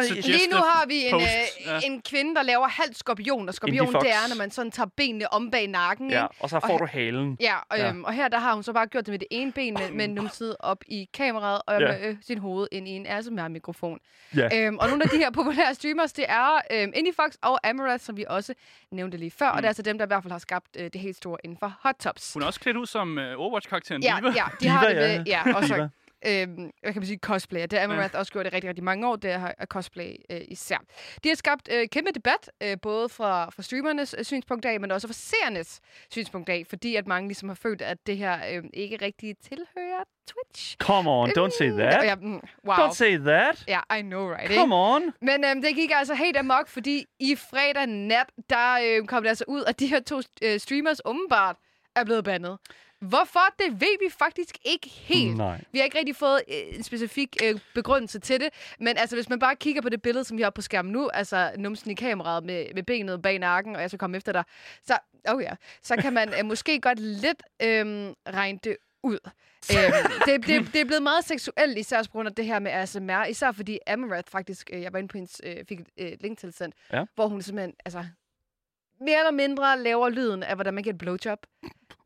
[0.01, 1.21] Lige nu har vi en, øh,
[1.65, 1.79] ja.
[1.83, 5.33] en kvinde, der laver halvt skorpion, og skorpion, det er, når man sådan tager benene
[5.33, 6.09] om bag nakken.
[6.11, 6.35] ja, ikke?
[6.39, 7.37] og så Og får he- du halen.
[7.41, 7.89] Ja, og, Ja.
[7.89, 9.91] øhm, og her der har hun så bare gjort det med det ene ben, med,
[9.91, 11.87] med numset op i kameraet, og Ja.
[11.87, 13.99] med øh, sin hoved ind i en ASMR-mikrofon.
[14.37, 14.49] Ja.
[14.67, 18.17] Øhm, og nogle af de her populære streamers, det er øhm, Indiefox og Amaranth, som
[18.17, 18.53] vi også
[18.91, 19.55] nævnte lige før, mm.
[19.55, 21.37] og det er altså dem, der i hvert fald har skabt øh, det helt store
[21.43, 22.33] inden for Hot Tops.
[22.33, 24.29] Hun er også klædt ud som uh, Overwatch-karakteren Ja, Diva.
[24.35, 25.17] ja, de har Diva, det ja.
[25.17, 25.87] med, ja, og så,
[26.27, 27.61] Øhm, hvad kan man sige, cosplay.
[27.61, 30.41] Det har Amaranth også gjort i rigtig, rigtig mange år, det har er cosplay øh,
[30.47, 30.77] især.
[31.23, 34.91] De har skabt øh, kæmpe debat, øh, både fra, fra streamernes øh, synspunkt af, men
[34.91, 35.79] også fra seernes
[36.11, 40.03] synspunkt af, fordi at mange ligesom har følt, at det her øh, ikke rigtig tilhører
[40.27, 40.77] Twitch.
[40.77, 42.05] Come on, don't say Og that.
[42.05, 42.75] Ja, mm, wow.
[42.75, 43.63] Don't say that.
[43.67, 44.43] Ja, I know, right?
[44.43, 44.55] ikke?
[44.55, 45.01] Come on.
[45.21, 49.29] Men øhm, det gik altså helt amok, fordi i fredag nat, der øh, kom det
[49.29, 51.55] altså ud, at de her to øh, streamers åbenbart
[51.95, 52.57] er blevet bandet.
[53.03, 53.39] Hvorfor?
[53.59, 55.37] Det ved vi faktisk ikke helt.
[55.37, 55.61] Nej.
[55.71, 58.49] Vi har ikke rigtig fået øh, en specifik øh, begrundelse til det.
[58.79, 61.09] Men altså, hvis man bare kigger på det billede, som vi har på skærmen nu,
[61.13, 64.43] altså numsen i kameraet med, med benet bag nakken, og jeg skal komme efter dig,
[64.83, 65.51] så, oh ja,
[65.83, 67.85] så kan man øh, måske godt lidt øh,
[68.33, 69.19] regne det ud.
[69.77, 72.71] øhm, det, det, det er blevet meget seksuelt, især på grund af det her med
[72.71, 73.25] ASMR.
[73.25, 76.37] Især fordi Amaranth faktisk, øh, jeg var inde på hendes, øh, fik et øh, link
[76.39, 77.03] tilsendt, Ja.
[77.15, 78.05] hvor hun simpelthen, altså,
[79.01, 81.39] mere eller mindre laver lyden af, hvordan man giver et blowjob.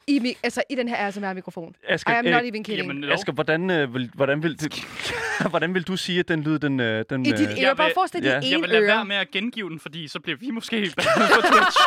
[0.08, 1.76] I, mi- altså, i den her ASMR-mikrofon.
[1.90, 2.88] Asger, I am øh, not even kidding.
[2.88, 4.68] Jamen, Asger, hvordan, øh, vil, hvordan, vil, du,
[5.50, 6.80] hvordan vil du sige, at den lyd, den...
[6.80, 7.76] Øh, den I dit øh, øre.
[7.76, 8.36] Bare forestil ja.
[8.36, 8.88] dit Jeg ene vil lade øre.
[8.88, 11.02] være med at gengive den, fordi så bliver vi måske på
[11.52, 11.78] Twitch.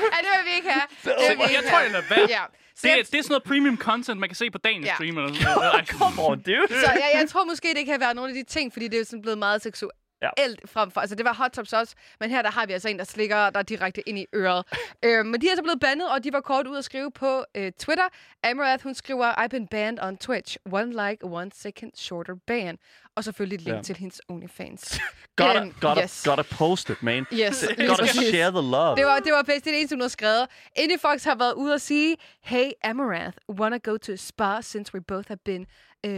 [0.00, 0.82] Ja, det vil vi ikke have.
[1.04, 1.82] Det vil vi jeg ikke tror, have.
[1.84, 2.26] jeg lader være.
[2.28, 2.42] Ja.
[2.82, 4.94] Det, jeg, er- det er sådan noget premium content, man kan se på dagens Ja.
[4.94, 5.18] stream.
[5.18, 5.88] Eller sådan noget.
[5.88, 6.66] Come on, dude.
[6.68, 8.98] så jeg, jeg tror måske, det kan være nogle af de ting, fordi det er
[8.98, 9.94] jo sådan blevet meget seksuelt.
[10.22, 10.30] Ja.
[10.66, 11.00] frem for.
[11.00, 13.50] Altså, det var hot tops også, men her der har vi altså en, der slikker
[13.50, 14.64] der direkte ind i øret.
[15.04, 17.44] øh, men de er så blevet bandet, og de var kort ud at skrive på
[17.54, 18.04] øh, Twitter.
[18.44, 20.56] Amarath, hun skriver, I've been banned on Twitch.
[20.72, 22.78] One like, one second shorter ban.
[23.16, 23.82] Og selvfølgelig et link Ja.
[23.82, 25.00] til hendes OnlyFans.
[25.36, 26.22] Gotta, Øhm, gotta, yes.
[26.28, 27.26] gotta post it, man.
[27.32, 28.96] Yes, Gotta share the love.
[28.96, 30.46] Det var, det var bedst det eneste, hun har skrevet.
[30.76, 34.94] Indie Fox har været ude og sige, Hey Amaranth, wanna go to a spa since
[34.94, 35.66] we both have been
[36.06, 36.10] uh,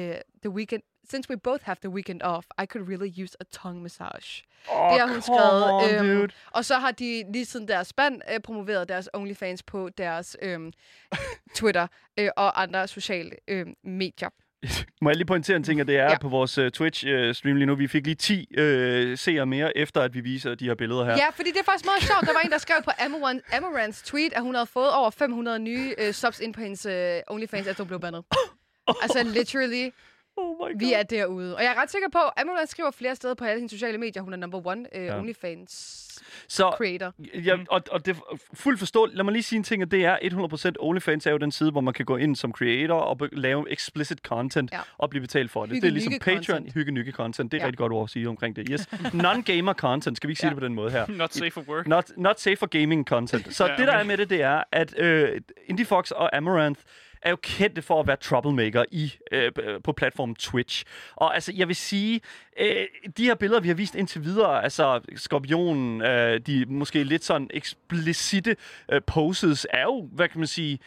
[0.42, 3.82] the weekend since we both have the weekend off, I could really use a tongue
[3.82, 4.42] massage.
[4.70, 5.64] oh, det har hun skrevet.
[5.70, 6.32] On, øhm, dude.
[6.50, 10.72] og så har de lige siden deres spand øh, promoveret deres OnlyFans på deres øhm,
[11.56, 11.86] Twitter
[12.18, 14.28] øh, og andre sociale øh, medier.
[15.02, 16.18] Må jeg lige pointere en ting, at det er Ja.
[16.18, 17.74] på vores uh, Twitch-stream lige nu.
[17.74, 21.12] Vi fik lige 10 uh, seere mere, efter at vi viser de her billeder her.
[21.16, 22.20] Ja, fordi det er faktisk meget sjovt.
[22.26, 25.58] Der var en, der skrev på Amaran, Amarants tweet, at hun havde fået over 500
[25.58, 28.24] nye øh, subs ind på hendes øh, OnlyFans, efter hun blev bandet.
[29.02, 29.90] altså literally.
[30.36, 30.78] Oh my God.
[30.78, 31.56] Vi er derude.
[31.56, 33.98] Og jeg er ret sikker på, at Amaranth skriver flere steder på alle hendes sociale
[33.98, 34.22] medier.
[34.22, 35.18] Hun er number one uh, Ja.
[35.18, 35.72] OnlyFans
[36.48, 37.14] Så creator.
[37.44, 38.20] Ja, og, og det er
[38.54, 39.16] fuldt forståeligt.
[39.16, 40.16] Lad mig lige sige en ting, at det er
[40.72, 43.28] 100% OnlyFans er jo den side, hvor man kan gå ind som creator og be-
[43.32, 44.78] lave explicit content Ja.
[44.98, 45.82] og blive betalt for det.
[45.82, 47.52] det er ligesom Patreon, hygge content.
[47.52, 47.66] Det er Ja.
[47.66, 48.66] rigtig godt ord at sige omkring det.
[48.70, 48.86] Yes.
[49.26, 50.50] Non-gamer content, skal vi ikke sige Ja.
[50.54, 51.06] det på den måde her?
[51.22, 51.86] Not safe for work.
[51.88, 53.54] Not, not safe for gaming content.
[53.54, 56.80] Så Ja, det, der er med det, det er, at øh, Indie Fox og Amaranth
[57.22, 59.52] er jo kendte for at være troublemaker i, øh,
[59.84, 60.84] på platformen Twitch.
[61.16, 62.20] Og altså, jeg vil sige,
[62.60, 67.24] øh, de her billeder, vi har vist indtil videre, altså Skorpionen, øh, de måske lidt
[67.24, 68.56] sådan eksplicite
[68.92, 70.78] øh, poses, er jo, hvad kan man sige,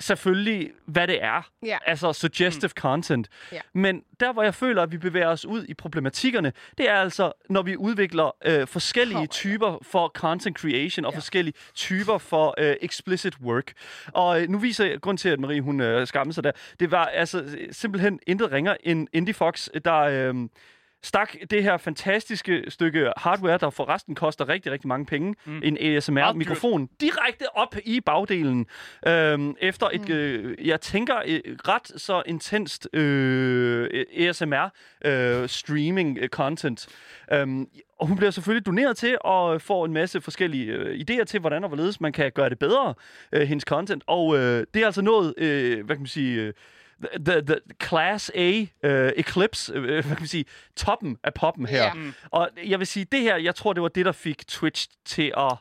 [0.00, 1.50] selvfølgelig, hvad det er.
[1.62, 1.78] Ja.
[1.86, 2.80] Altså suggestive mm.
[2.80, 3.28] content.
[3.52, 3.60] Ja.
[3.74, 7.32] Men der, hvor jeg føler, at vi bevæger os ud i problematikkerne, det er altså,
[7.50, 11.18] når vi udvikler øh, forskellige oh typer for content creation og Ja.
[11.18, 13.72] forskellige typer for øh, explicit work.
[14.12, 16.90] Og øh, nu viser jeg, grund til, at Marie hun øh, skammede sig der, det
[16.90, 19.98] var altså simpelthen intet ringer end Indie Fox, der...
[19.98, 20.34] Øh,
[21.02, 25.60] stak det her fantastiske stykke hardware, der forresten koster rigtig, rigtig mange penge, mm.
[25.64, 28.66] en ASMR-mikrofon, direkte op i bagdelen,
[29.06, 30.14] øhm, efter et, Mm.
[30.14, 36.86] øh, jeg tænker, øh, ret så intenst øh, ASMR-streaming-content.
[37.32, 41.40] Øhm, og hun bliver selvfølgelig doneret til og får en masse forskellige øh, idéer til,
[41.40, 42.94] hvordan og hvorledes man kan gøre det bedre,
[43.32, 44.04] øh, hendes content.
[44.06, 46.40] Og øh, det er altså noget, øh, hvad kan man sige...
[46.40, 46.52] Øh,
[47.26, 50.44] the, the Class A uh, Eclipse, uh, hvad kan man sige,
[50.76, 51.84] toppen af poppen her.
[51.84, 51.92] Ja.
[51.94, 52.12] Mm.
[52.30, 55.32] Og jeg vil sige, det her, jeg tror, det var det, der fik Twitch til
[55.36, 55.52] at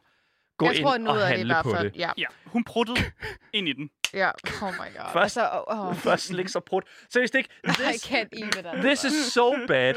[0.58, 1.92] gå Jeg ind tror, og det handle hvert på fald.
[1.92, 2.00] det.
[2.00, 2.10] Ja.
[2.18, 2.98] Ja, hun pruttede
[3.54, 3.90] ind i den.
[4.14, 4.30] Ja.
[4.62, 5.12] Oh my god.
[5.14, 5.96] Først- altså, oh.
[5.96, 6.84] Først slik så prut.
[7.14, 7.50] Seriøst ikke?
[7.64, 8.82] I This, can't even.
[8.82, 9.94] this is so bad.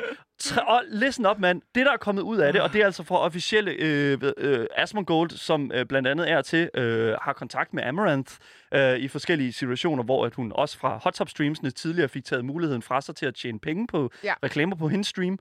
[0.66, 1.62] Og listen up, mand.
[1.74, 4.66] Det, der er kommet ud af det, og det er altså fra officielle øh, øh,
[4.76, 8.32] Asmongold, som øh, blandt andet er til, øh, har kontakt med Amaranth
[8.74, 12.44] øh, i forskellige situationer, hvor at hun også fra Hot Top Streamsene tidligere fik taget
[12.44, 14.34] muligheden fra sig til at tjene penge på Ja.
[14.42, 15.38] reklamer på hendes stream.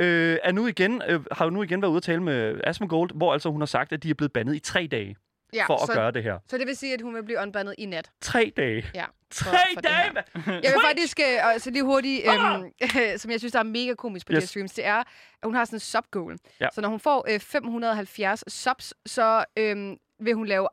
[0.00, 3.10] Øh, er nu igen, øh, har jo nu igen været ude at tale med Asmongold,
[3.14, 5.16] hvor altså hun har sagt, at de er blevet bandet i tre dage
[5.52, 6.38] Ja, for at så, gøre det her.
[6.50, 8.10] så det vil sige, at hun vil blive unbandet i nat.
[8.20, 8.86] Tre dage.
[8.94, 9.04] Ja.
[9.30, 10.24] Tre for det dage!
[10.64, 12.72] Jeg vil faktisk, øh, altså lige hurtigt, øhm,
[13.20, 14.42] som jeg synes, der er mega komisk på yes.
[14.42, 16.36] de streams, det er, at hun har sådan en sub-goal.
[16.60, 16.68] Ja.
[16.72, 20.68] Så når hun får øh, 570 subs, så øhm, vil hun lave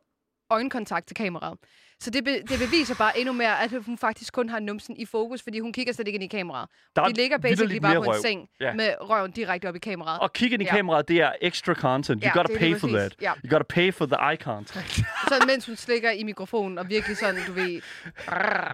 [0.49, 1.57] øjenkontakt til kameraet.
[2.03, 5.05] Så det, be, det beviser bare endnu mere, at hun faktisk kun har numsen i
[5.05, 6.69] fokus, fordi hun kigger slet ikke ind i kameraet.
[6.95, 8.21] Der er De ligger basically bare på en røv.
[8.21, 8.73] seng Ja.
[8.73, 10.19] med røven direkte op i kameraet.
[10.19, 10.75] Og kigge ind i Ja.
[10.75, 12.23] kameraet, det er extra content.
[12.23, 12.95] You Ja, gotta pay for præcis.
[12.97, 13.15] that.
[13.21, 13.31] Ja.
[13.45, 14.95] You gotta pay for the eye contact.
[15.29, 17.81] Så mens hun slikker i mikrofonen, og virkelig sådan, du ved...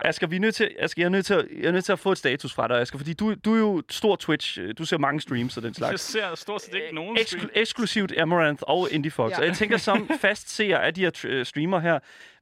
[0.05, 1.91] Asger, vi er nødt til, Asger, jeg, er nødt til, at- jeg er nødt til
[1.91, 4.59] at få et status fra dig, Asger, fordi du, du er jo stor Twitch.
[4.77, 6.01] Du ser mange streams og den Jeg slags.
[6.01, 7.49] ser stort set ikke nogen Eksklu- stream.
[7.55, 9.31] eksklusivt Amaranth og Indie Fox.
[9.31, 9.37] Ja.
[9.39, 11.99] Og jeg tænker, som fast seer af de her øh, streamer her,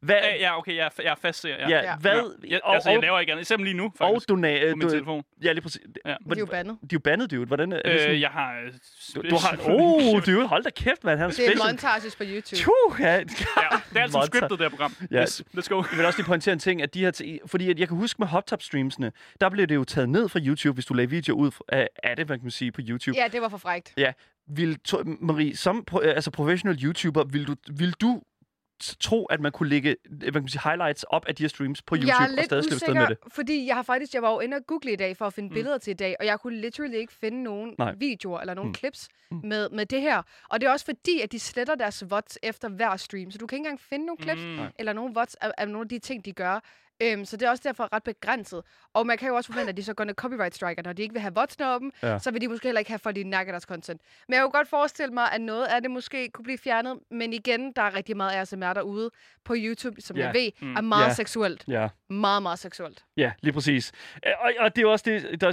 [0.08, 0.16] hvad...
[0.24, 1.70] Ja, ja, okay, jeg er, jeg er fast ser, ja.
[1.70, 1.96] ja, Ja.
[1.98, 2.12] hvad...
[2.14, 2.50] Ja.
[2.50, 3.42] Jeg, og, altså, jeg og, laver ikke andet.
[3.44, 5.24] Især lige nu, og faktisk, dona- på min du, telefon.
[5.44, 5.82] Ja, lige præcis.
[6.06, 6.10] Ja.
[6.10, 6.78] De er jo bandet.
[6.82, 7.46] De er jo bandet, dude.
[7.46, 8.16] Hvordan er det sådan?
[8.16, 8.54] Øh, jeg har...
[8.66, 8.72] øh,
[9.16, 9.58] du, du har...
[9.80, 11.20] Oh, dude, hold da kæft, mand.
[11.20, 12.56] Han Det er montages på YouTube.
[12.56, 13.14] Tjuh, ja.
[13.14, 13.28] Ja, det
[13.96, 14.94] er altid scriptet, det her program.
[15.12, 15.22] Ja.
[15.22, 15.76] Yes, let's go.
[15.92, 17.98] Jeg vil også lige pointere en ting, at de her t- fordi at jeg kan
[17.98, 20.94] huske med hot top streamsene, der blev det jo taget ned fra YouTube, hvis du
[20.94, 23.18] lagde video ud af, af det, hvad kan man sige, på YouTube.
[23.18, 23.94] Ja, det var for frægt.
[23.98, 24.12] Ja.
[24.50, 28.22] Vil, to, Marie, som pro, altså professional YouTuber, vil du, vil du
[29.00, 31.82] tro, at man kunne lægge hvad kan man sige, highlights op af de her streams
[31.82, 33.18] på YouTube jeg er og lidt stadig slippe sted med det?
[33.32, 35.50] fordi jeg har faktisk, jeg var jo inde og google i dag for at finde
[35.50, 35.54] mm.
[35.54, 37.96] billeder til i dag, og jeg kunne literally ikke finde nogen Nej.
[37.98, 38.70] videoer eller nogen Mm.
[38.70, 38.76] mm.
[38.76, 39.08] clips
[39.44, 40.22] med, med det her.
[40.50, 43.48] Og det er også fordi, at de sletter deres VODs efter hver stream, så du
[43.48, 44.66] kan ikke engang finde nogen clips Mm.
[44.80, 46.60] eller nogen VODs af, af nogle af de ting, de gør.
[47.02, 48.62] Øhm, så det er også derfor ret begrænset.
[48.94, 51.02] Og man kan jo også forvente, at de så går ned copyright striker, når de
[51.02, 52.12] ikke vil have VODs'ene oppe, Ja.
[52.12, 52.20] ja.
[52.20, 54.02] så vil de måske heller ikke have for, at de nakker deres content.
[54.28, 57.00] Men jeg kunne godt forestille mig, at noget af det måske kunne blive fjernet.
[57.12, 59.10] Men igen, der er rigtig meget ASMR derude
[59.46, 60.26] på YouTube, som Ja.
[60.26, 60.76] jeg ved Mm.
[60.76, 61.14] er meget Ja.
[61.14, 61.64] seksuelt.
[61.68, 61.88] Ja.
[62.10, 63.04] Meget, meget seksuelt.
[63.18, 63.92] Ja, lige præcis.
[64.42, 65.50] Og, og det er jo også det, der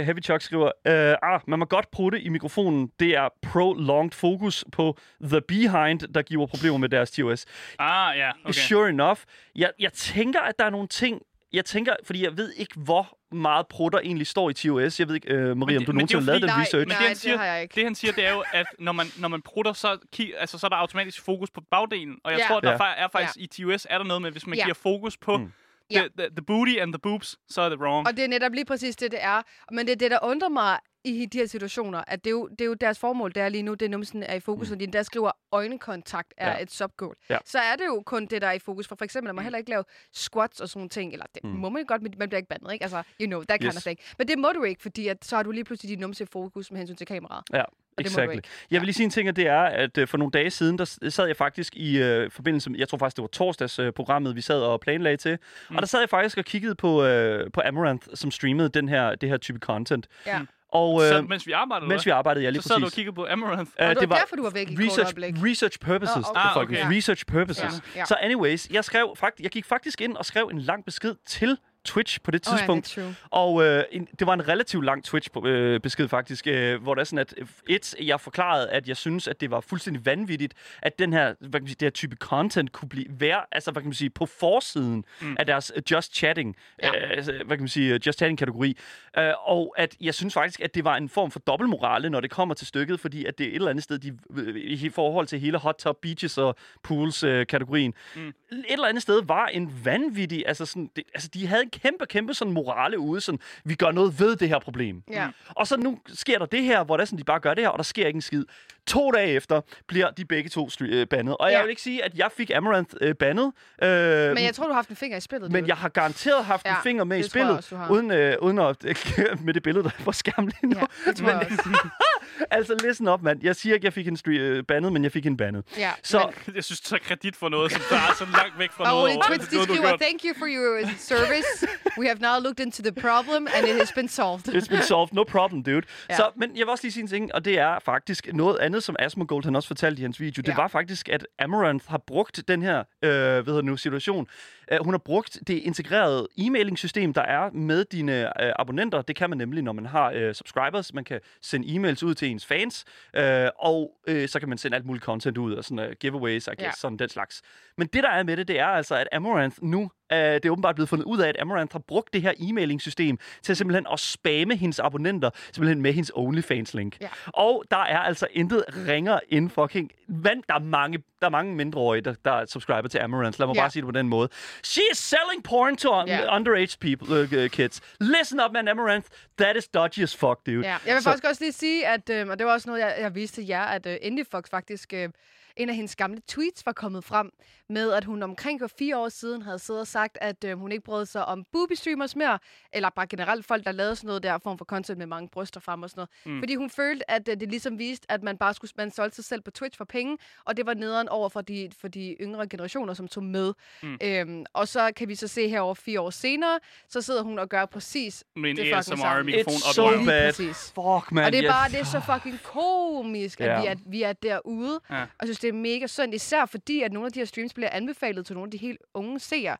[0.00, 0.64] uh, Heavy Chuck skriver.
[0.64, 2.90] Uh, ah, man må godt prutte i mikrofonen.
[3.00, 7.44] Det er prolonged focus på the behind, der giver problemer med deres TOS.
[7.78, 8.52] Ah, ja, okay.
[8.52, 9.18] Sure enough.
[9.56, 11.22] Jeg, jeg tænker, at der er nogle ting...
[11.52, 15.00] Jeg tænker, fordi jeg ved ikke, hvor meget prutter egentlig står i TOS.
[15.00, 16.78] Jeg ved ikke, uh, Marie, om det- du det nogensinde har lavet den Nej, research.
[16.80, 17.74] Men nej, det, han det siger, har jeg ikke.
[17.74, 20.58] det han siger, det er jo, at når man, når man prutter, så, ki- altså,
[20.58, 22.16] så er der automatisk fokus på bagdelen.
[22.24, 22.46] Og jeg Ja.
[22.48, 22.94] tror, der Ja.
[22.96, 24.64] er faktisk i TOS, er der noget med, hvis man Ja.
[24.64, 25.52] giver fokus på Mm.
[25.90, 26.00] Ja.
[26.00, 28.06] the, the, the booty and the boobs, så er det wrong.
[28.08, 29.42] Og det er netop lige præcis det, det er.
[29.72, 32.46] Men det er det, der undrer mig i de her situationer, at det er jo,
[32.48, 34.70] det er jo deres formål, der er lige nu, det er numsen er i fokus,
[34.70, 34.78] mm.
[34.78, 36.62] de der skriver øjenkontakt er Ja.
[36.62, 37.14] et subgoal.
[37.30, 37.38] Ja.
[37.44, 38.88] Så er det jo kun det, der er i fokus.
[38.88, 41.44] For for eksempel, man må heller ikke lave squats og sådan nogle ting, eller det
[41.44, 41.50] Mm.
[41.50, 41.56] mm.
[41.56, 42.82] må man godt, men man bliver ikke bandet, ikke?
[42.82, 43.76] Altså, you know, that kind Yes.
[43.76, 43.98] of thing.
[44.18, 46.26] Men det må du ikke, fordi at, så har du lige pludselig din numse i
[46.32, 47.44] fokus med hensyn til kameraet.
[47.52, 47.62] Ja.
[47.96, 48.38] Og det Exactly.
[48.70, 50.78] Jeg vil lige sige en ting, og det er, at øh, for nogle dage siden,
[50.78, 53.92] der sad jeg faktisk i øh, forbindelse med, jeg tror faktisk, det var torsdagsprogrammet, øh,
[53.92, 55.38] programmet, vi sad og planlagde til.
[55.70, 55.76] Mm.
[55.76, 59.14] Og der sad jeg faktisk og kiggede på, øh, på Amaranth, som streamede den her,
[59.14, 60.06] det her type content.
[60.26, 60.40] Ja.
[60.72, 62.84] Og Så, øh, mens vi arbejdede, mens vi arbejdede, ja, lige så sad du og
[62.86, 62.94] præcis.
[62.94, 63.70] kiggede på Amaranth.
[63.80, 65.50] Øh, Og det var derfor, du var væk i et kort research, øjeblik.
[65.50, 66.16] research purposes.
[66.16, 66.40] Nå, okay.
[66.40, 66.96] Ah, okay.
[66.96, 67.62] Research purposes.
[67.62, 68.04] Ja, ja.
[68.04, 71.58] Så anyways, jeg, skrev, fakt, jeg gik faktisk ind og skrev en lang besked til
[71.84, 72.86] Twitch på det Oh, tidspunkt.
[72.88, 73.14] that's true.
[73.30, 77.18] Og øh, en, det var en relativt lang Twitch-besked faktisk, øh, hvor der er sådan,
[77.18, 81.12] at øh, et, jeg forklarede, at jeg synes, at det var fuldstændig vanvittigt, at den
[81.12, 83.88] her, hvad kan man sige, det her type content kunne blive være, altså hvad kan
[83.88, 85.36] man sige, på forsiden mm.
[85.38, 86.88] af deres øh, Just Chatting, ja.
[86.88, 88.76] øh, altså, hvad kan man sige, øh, Just Chatting-kategori.
[89.18, 92.30] Øh, og at jeg synes faktisk, at det var en form for dobbeltmorale, når det
[92.30, 95.26] kommer til stykket, fordi at det er et eller andet sted, de, øh, i forhold
[95.26, 98.28] til hele hot tub beaches og pools-kategorien, mm.
[98.28, 102.06] et eller andet sted var en vanvittig, altså sådan, det, altså de havde en kæmpe,
[102.06, 105.02] kæmpe sådan morale ude, sådan, vi gør noget ved det her problem.
[105.10, 105.28] Ja.
[105.48, 107.68] Og så nu sker der det her, hvor der sådan, de bare gør det her,
[107.68, 108.44] og der sker ikke en skid.
[108.86, 111.36] To dage efter bliver de begge to øh, bandet.
[111.36, 111.56] Og ja.
[111.56, 113.88] Jeg vil ikke sige, at jeg fik Amaranth øh, bandet, øh,
[114.34, 115.52] Men jeg tror, du har haft en finger i spillet.
[115.52, 115.68] men dude.
[115.68, 118.36] jeg har garanteret haft ja, en finger med i det spillet, også, du uden, øh,
[118.42, 118.84] uden at,
[119.44, 120.78] med det billede, der er på skærmen lige nu.
[120.78, 121.78] Ja, det tror jeg også.
[122.50, 123.40] altså, listen op, mand.
[123.42, 125.64] Jeg siger ikke, jeg fik en stre- øh, bandet, men jeg fik en bandet.
[125.78, 128.58] Ja, Så men- Jeg synes, du tager kredit for noget, som der er så langt
[128.58, 129.16] væk fra Og noget.
[129.16, 129.22] Over.
[129.26, 131.66] Twitch, skriver, thank you for your service.
[131.98, 134.48] We have now looked into the problem, and it has been solved.
[134.48, 135.82] It's been solved, no problem, dude.
[136.10, 136.16] Ja.
[136.16, 138.82] Så, men jeg vil også lige sige en ting, og det er faktisk noget andet,
[138.82, 140.40] som Asmongold han også fortalte i hans video.
[140.40, 140.56] Det Ja.
[140.56, 144.26] var faktisk, at Amaranth har brugt den her øh, hvad hedder det nu, situation.
[144.72, 149.02] Uh, hun har brugt det integrerede e-mailing-system, der er med dine øh, abonnenter.
[149.02, 150.94] Det kan man nemlig, når man har øh, subscribers.
[150.94, 152.84] Man kan sende e-mails ud til ens fans,
[153.16, 156.46] øh, og øh, så kan man sende alt muligt content ud, og sådan uh, giveaways,
[156.46, 156.70] I guess, Ja.
[156.76, 157.42] sådan den slags.
[157.78, 160.50] Men det, der er med det, det er altså, at Amaranth nu, øh, det er
[160.50, 164.00] åbenbart blevet fundet ud af, at Amaranth har brugt det her e-mailing-system til simpelthen at
[164.00, 166.96] spamme hendes abonnenter, simpelthen med hendes OnlyFans-link.
[167.00, 167.08] Ja.
[167.26, 169.90] Og der er altså intet ringer end fucking...
[170.08, 173.40] Vand, der, er mange, der er mange mindreårige, der, der subscriber til Amaranth.
[173.40, 173.60] Lad mig Ja.
[173.60, 174.28] bare sige det på den måde.
[174.64, 176.36] She is selling porn to un- Ja.
[176.36, 177.80] underage people, uh, kids.
[178.00, 179.08] Listen up, man, Amaranth.
[179.38, 180.66] That is dodgy as fuck, dude.
[180.66, 180.76] Ja.
[180.86, 182.94] Jeg vil Så- faktisk også lige sige, at, øh, og det var også noget, jeg,
[183.00, 185.08] jeg viste til jer, at øh, Indie Fox faktisk, øh,
[185.56, 187.30] en af hendes gamle tweets var kommet frem
[187.68, 190.72] med, at hun omkring for fire år siden havde siddet og sagt, at øh, hun
[190.72, 192.38] ikke brød sig om booby streamers mere,
[192.72, 195.60] eller bare generelt folk, der lavede sådan noget der form for content med mange bryster
[195.60, 196.36] frem og sådan noget.
[196.36, 196.42] Mm.
[196.42, 199.24] Fordi hun følte, at øh, det ligesom viste, at man bare skulle man solgte sig
[199.24, 202.48] selv på Twitch for penge, og det var nederen over for de, for de yngre
[202.48, 203.52] generationer, som tog med.
[203.82, 203.98] Mm.
[204.02, 207.48] Øhm, og så kan vi så se herover fire år senere, så sidder hun og
[207.48, 209.32] gør præcis Med en det fucking samme.
[209.32, 210.32] It's so bad.
[210.32, 210.56] Præcis.
[210.74, 211.24] Fuck, man.
[211.24, 211.50] Og det er yes.
[211.50, 213.60] bare, det er så fucking komisk, at Ja.
[213.60, 214.80] vi, er, vi er derude.
[214.90, 215.00] Ja.
[215.02, 217.54] Og jeg synes, det er mega synd, især fordi, at nogle af de her streams
[217.54, 219.56] bliver anbefalet til nogle af de helt unge seere.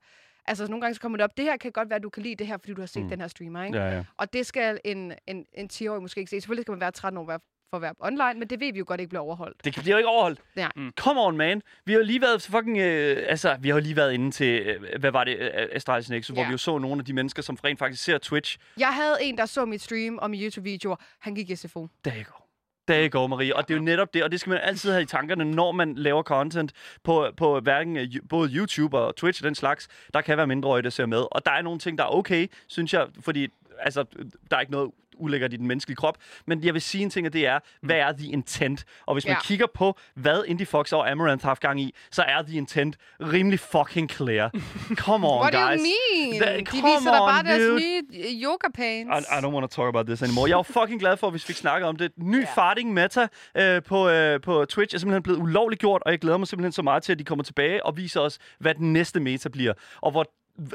[0.47, 2.09] Altså, så nogle gange så kommer det op, det her kan godt være, at du
[2.09, 3.09] kan lide det her, fordi du har set mm.
[3.09, 3.79] den her streamer, ikke?
[3.79, 4.05] Ja, ja.
[4.17, 6.41] Og det skal en, en, en 10-årig måske ikke se.
[6.41, 7.25] Selvfølgelig skal man være 13 år
[7.71, 9.65] for at være online, men det ved vi jo godt ikke bliver overholdt.
[9.65, 10.41] Det bliver jo ikke overholdt.
[10.57, 10.69] Ja.
[10.77, 10.93] Mm.
[10.97, 11.63] Come on, man.
[11.85, 12.79] Vi har jo lige været fucking...
[12.79, 14.61] Øh, altså, vi har jo lige været inde til...
[14.61, 15.39] Øh, hvad var det?
[15.39, 16.49] Øh, Astralis Nexus, hvor Ja.
[16.49, 18.59] vi jo så nogle af de mennesker, som rent faktisk ser Twitch.
[18.79, 20.97] Jeg havde en, der så mit stream og mine YouTube-videoer.
[21.21, 21.89] Han gik i SFO.
[22.05, 22.44] Der you
[22.87, 23.21] go.
[23.21, 23.57] Der Marie.
[23.57, 25.73] Og det er jo netop det, og det skal man altid have i tankerne, når
[25.73, 29.89] man laver content på, på hverken øh, både YouTube og Twitch og den slags.
[30.15, 31.25] Der kan være mindreårige, der ser med.
[31.31, 34.05] Og der er nogle ting, der er okay, synes jeg, fordi altså,
[34.51, 36.17] der er ikke noget ulækkert i den menneskelige krop.
[36.47, 38.85] Men jeg vil sige en ting, og det er, hvad er the intent?
[39.07, 39.41] Og hvis man Ja.
[39.41, 42.97] kigger på, hvad Indie Fox og Amaranth har haft gang i, så er the intent
[43.21, 44.51] rimelig fucking clear.
[45.05, 45.81] Come on, What do guys.
[45.81, 46.43] you mean?
[46.43, 47.81] The- de viser da bare on, deres dude.
[47.81, 49.29] nye øh, yoga pants.
[49.31, 50.49] I, I don't want to talk about this anymore.
[50.49, 52.13] Jeg er jo fucking glad for, at vi fik snakket om det.
[52.17, 52.47] Ny Ja.
[52.55, 56.39] farting meta øh, på, øh, på Twitch er simpelthen blevet ulovligt gjort, og jeg glæder
[56.39, 59.21] mig simpelthen så meget til, at de kommer tilbage og viser os, hvad den næste
[59.21, 59.73] meta bliver.
[60.03, 60.27] Og hvor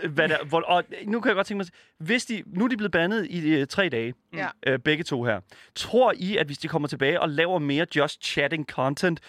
[0.09, 2.77] hvad der, hvor, og nu kan jeg godt tænke mig, hvis de, nu er de
[2.77, 4.47] blevet bandet i øh, tre dage, Ja.
[4.67, 5.39] øh, begge to her.
[5.75, 9.19] Tror I, at hvis de kommer tilbage og laver mere just chatting content,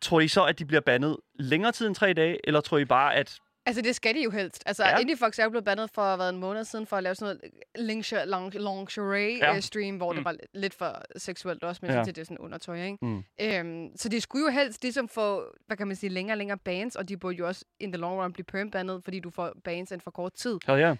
[0.00, 2.84] tror I så, at de bliver bandet længere tid end tre dage, eller tror I
[2.84, 4.62] bare, at Altså, det skal de jo helst.
[4.66, 4.98] Altså, Ja.
[4.98, 7.36] Indie Fox er jo blevet bandet for hvad, en måned siden for at lave sådan
[7.36, 7.52] noget
[7.88, 9.54] lingerie, lingerie Ja.
[9.54, 9.60] ja.
[9.60, 10.16] stream, hvor mm.
[10.16, 10.24] det Mm.
[10.24, 11.96] var lidt for seksuelt også, men Ja.
[11.98, 12.04] ja.
[12.04, 12.98] det er sådan undertøj, ikke?
[13.02, 13.22] Mm.
[13.40, 16.58] Øhm, så de skulle jo helst ligesom få, hvad kan man sige, længere og længere
[16.58, 19.52] bands, og de burde jo også in the long run blive perm-bandet, fordi du får
[19.64, 20.58] bands inden for kort tid.
[20.66, 20.96] hell yeah.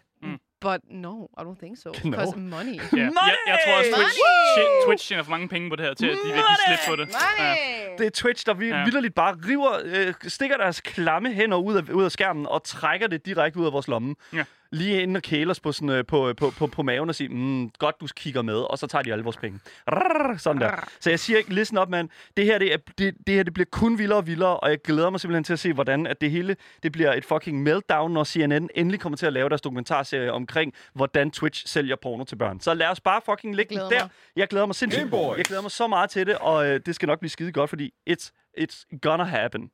[0.63, 1.89] But no, I don't think so.
[2.05, 2.11] No.
[2.11, 2.77] Because money.
[3.01, 3.03] Ja.
[3.03, 4.47] Jeg, jeg tror også, Twitch, Money!
[4.57, 6.79] shit, Twitch tjener for mange penge på det her, til at de vil give slip
[6.89, 7.09] på det.
[7.09, 7.99] Money!
[7.99, 8.77] Det er Twitch, der vi Ja.
[8.79, 8.85] ja.
[8.85, 13.07] vidderligt bare river, øh, stikker deres klamme hænder ud af, ud af skærmen og trækker
[13.07, 14.15] det direkte ud af vores lomme.
[14.33, 14.45] Ja.
[14.73, 17.29] Lige ind og kæle os på, sådan, øh, på, på, på, på maven og sige,
[17.29, 19.61] mm, godt, du kigger med, og så tager de alle vores penge.
[19.89, 20.89] Rrrr, sådan der.
[21.01, 22.09] Så jeg siger ikke, listen op, mand.
[22.37, 24.79] Det her, det, er, det, det her det bliver kun vildere og vildere, og jeg
[24.83, 28.13] glæder mig simpelthen til at se, hvordan at det hele det bliver et fucking meltdown,
[28.13, 32.37] når CNN endelig kommer til at lave deres dokumentarserie omkring, hvordan Twitch sælger porno til
[32.37, 32.61] børn.
[32.61, 34.03] Så lad os bare fucking lægge den der.
[34.03, 34.09] mig.
[34.37, 35.11] Jeg glæder mig sindssygt.
[35.11, 35.37] Gameboys.
[35.39, 37.71] Jeg glæder mig så meget til det, og øh, det skal nok blive skide godt,
[37.71, 38.31] fordi it's,
[38.61, 39.71] it's gonna happen.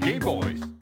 [0.00, 0.75] Game Boys.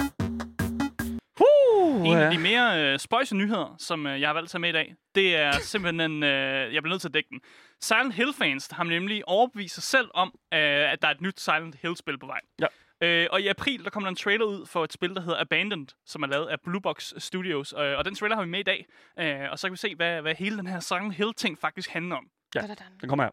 [2.06, 4.68] En af de mere øh, spøjse nyheder, som øh, jeg har valgt at tage med
[4.68, 7.40] i dag, det er simpelthen, øh, jeg bliver nødt til at dække den.
[7.80, 10.58] Silent Hill-fans har nemlig overbevist sig selv om, øh,
[10.92, 12.40] at der er et nyt Silent Hill-spil på vej.
[12.60, 12.66] Ja.
[13.00, 15.40] Øh, og i april, der kommer der en trailer ud for et spil, der hedder
[15.40, 17.72] Abandoned, som er lavet af Blue Box Studios.
[17.72, 18.86] Øh, og den trailer har vi med i dag.
[19.18, 22.16] Øh, og så kan vi se, hvad, hvad hele den her Silent Hill-ting faktisk handler
[22.16, 22.30] om.
[22.54, 22.60] Ja.
[23.00, 23.30] Den kommer her.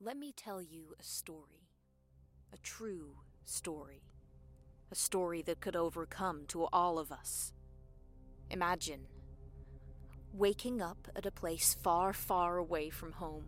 [0.00, 1.60] Let me tell you a story.
[2.52, 4.00] A true story.
[4.92, 7.52] A story that could overcome to all of us.
[8.50, 9.06] Imagine
[10.32, 13.44] waking up at a place far, far away from home.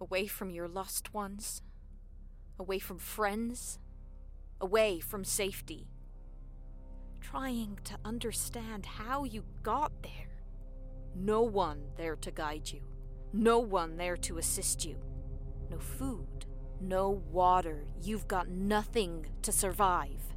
[0.00, 1.62] Away from your lost ones.
[2.58, 3.78] Away from friends.
[4.60, 5.88] Away from safety.
[7.20, 10.30] Trying to understand how you got there.
[11.14, 12.80] No one there to guide you.
[13.32, 14.96] No one there to assist you.
[15.70, 16.46] No food.
[16.80, 17.84] No water.
[18.02, 20.34] You've got nothing to survive.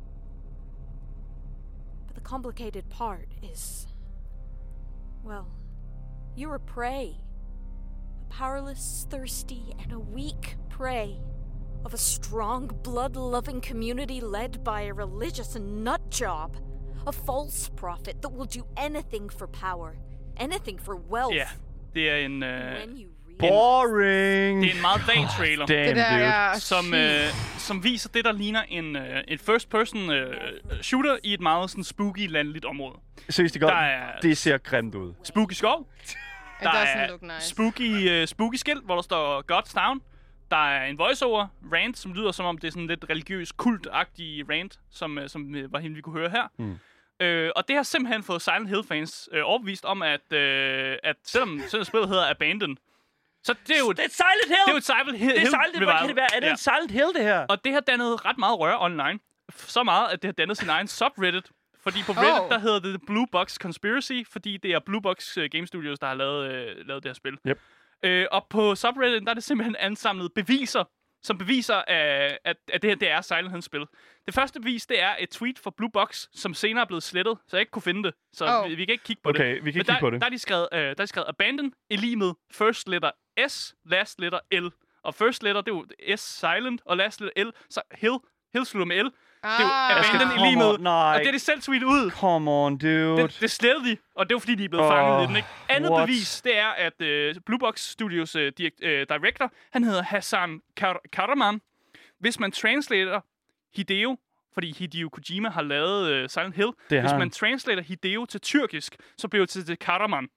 [2.06, 3.88] But the complicated part is.
[5.24, 5.48] Well,
[6.36, 7.16] you're a prey.
[8.22, 11.22] A powerless, thirsty, and a weak prey.
[11.86, 16.58] Of a strong, blood loving community led by a religious nut job.
[17.08, 19.98] A false prophet that will do anything for power,
[20.38, 21.34] anything for wealth.
[21.34, 21.48] Ja,
[21.94, 22.44] det er en,
[23.50, 24.62] Boring!
[24.62, 25.66] det er en meget vag trailer.
[25.66, 26.24] Damn, Det der dude.
[26.24, 26.54] er...
[26.60, 27.10] som, øh,
[27.58, 30.36] som viser det, der ligner en, øh, en first-person øh,
[30.82, 32.96] shooter i et meget sådan spooky landligt område.
[33.30, 33.72] Seriøst, det, godt.
[33.72, 35.14] Der er- det ser grimt ud.
[35.24, 35.88] Spooky skov.
[36.64, 37.50] Der er look nice.
[37.50, 40.02] spooky, uh, spooky skilt, hvor der står God's Town.
[40.52, 44.50] Der er en voiceover rant, som lyder som om det er sådan lidt religiøs kult-agtig
[44.50, 46.44] rant, som, uh, som uh, var hende, vi kunne høre her.
[46.60, 46.76] Mm.
[47.22, 51.62] Øh, og det har simpelthen fået Silent Hill-fans øh, overbevist om, at, øh, at selvom,
[51.70, 52.78] selvom spillet hedder Abandoned,
[53.44, 54.58] så det er jo, Det er et Silent Hill!
[54.60, 55.86] det er jo et Silent Hill det er Silent Hill.
[55.86, 56.36] Hvad kan det være?
[56.36, 56.52] Er det Ja.
[56.52, 57.46] en Silent Hill, det her?
[57.50, 59.20] Og det har dannet ret meget røre online.
[59.56, 61.50] Så meget, at det har dannet sin egen subreddit.
[61.84, 62.50] Fordi på Reddit, Oh.
[62.50, 66.00] der hedder det The Blue Box Conspiracy, fordi det er Blue Box uh, Game Studios,
[66.00, 67.38] der har lavet, uh, lavet det her spil.
[67.48, 67.60] Yep.
[68.04, 70.84] Øh, og på subreddit, der er det simpelthen ansamlet beviser,
[71.24, 73.86] som beviser, uh, at, at det her det er Silent Hill-spil.
[74.26, 77.38] Det første bevis, det er et tweet fra Blue Box, som senere er blevet slettet,
[77.48, 78.14] så jeg ikke kunne finde det.
[78.34, 78.70] Så Oh.
[78.70, 79.66] vi, vi kan ikke kigge på Okay, det.
[79.66, 80.22] vi kan ikke Men kigge der, på det.
[80.22, 83.12] Der er de skrevet, uh, der er de skrevet abandon, er lige med first letter
[83.48, 84.68] S, last letter L.
[85.04, 85.76] Og first letter, det er
[86.10, 88.14] jo S silent, og last letter L, så Hill,
[88.54, 89.06] Hill slutter med L.
[89.06, 90.10] Det er jo Ah.
[90.10, 90.78] abandon i lige med.
[90.80, 91.14] nej.
[91.16, 92.12] Og det er det selv tweet ud.
[92.12, 93.18] Come on, dude.
[93.18, 95.36] Det, det slettede de, og det var fordi, de er blevet Åh, fanget i den,
[95.36, 95.48] ikke?
[95.70, 96.08] Andet what?
[96.08, 96.94] bevis, det er, at
[97.36, 101.62] uh, Blue Box Studios uh, direkt, uh, director, han hedder Hassan Kar- Karaman.
[102.20, 103.22] Hvis man translater
[103.76, 104.18] Hideo,
[104.54, 107.20] fordi Hideo Kojima har lavet uh, Silent Hill, Det hvis han.
[107.20, 110.28] man translater Hideo til tyrkisk, så bliver det til det Karaman.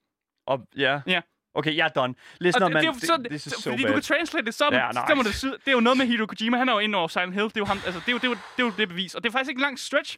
[0.47, 1.01] Og, ja.
[1.07, 1.21] Ja.
[1.55, 2.15] Okay, jeg er done.
[2.41, 2.85] Listen Og up, man.
[2.85, 3.89] det, det, er så, is det, so fordi bad.
[3.91, 6.27] du kan translate det så, Ja, må det, sy- det er jo noget med Hideo
[6.27, 8.13] Kojima, han er jo inde over Silent Hill, det er jo, ham, altså, det, er
[8.13, 9.15] jo, det, er jo, det, er jo, det, er jo det bevis.
[9.15, 10.17] Og det er faktisk ikke en lang stretch,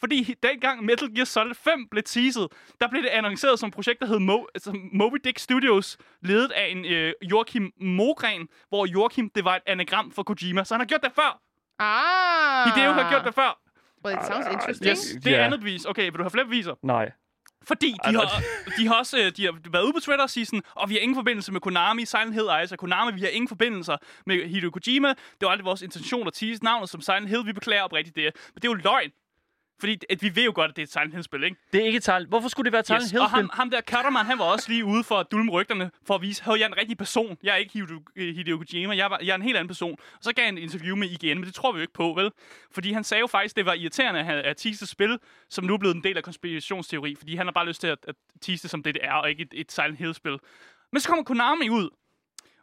[0.00, 2.48] fordi dengang Metal Gear Solid 5 blev teaset,
[2.80, 6.50] der blev det annonceret som et projekt, der hed Mo, altså Moby Dick Studios, ledet
[6.52, 10.64] af en øh, Joachim Mogren, hvor Joachim, det var et anagram for Kojima.
[10.64, 11.40] Så han har gjort det før.
[11.78, 12.64] Ah.
[12.74, 13.60] Hideo har gjort det før.
[14.04, 14.88] Well, it sounds interesting.
[14.90, 15.44] Yes, det er Ja.
[15.44, 15.84] andet bevis.
[15.84, 16.74] Okay, vil du have flere beviser?
[16.82, 17.10] Nej.
[17.62, 18.42] Fordi de har,
[18.78, 20.94] de har også øh, de har været ude på Twitter og sige sådan, og vi
[20.94, 24.48] har ingen forbindelse med Konami, Silent Hill Eyes og Konami, vi har ingen forbindelser med
[24.48, 25.08] Hideo Kojima.
[25.08, 28.24] Det var aldrig vores intention at tease navnet som Silent Hill, vi beklager oprigtigt det.
[28.24, 29.10] Men det er jo løgn.
[29.80, 31.56] Fordi at vi ved jo godt, at det er et Silent Hill-spil, ikke?
[31.72, 33.10] Det er ikke et Silent Hvorfor skulle det være et Silent Yes.
[33.10, 35.90] Hill Og ham, ham der Cutterman, han var også lige ude for at dulme rygterne,
[36.06, 37.38] for at vise, at jeg er en rigtig person.
[37.42, 39.92] Jeg er ikke Hideo, Hideo Kojima, jeg, var, jeg er en helt anden person.
[39.92, 42.12] Og så gav han et interview med IGN, men det tror vi jo ikke på,
[42.16, 42.30] vel?
[42.70, 45.18] Fordi han sagde jo faktisk, at det var irriterende at have at tease et spil,
[45.48, 47.98] som nu er blevet en del af konspirationsteori, fordi han har bare lyst til at,
[48.08, 50.38] at tease det som det, det er, og ikke et, et Silent Hill-spil.
[50.92, 51.90] Men så kommer Konami ud,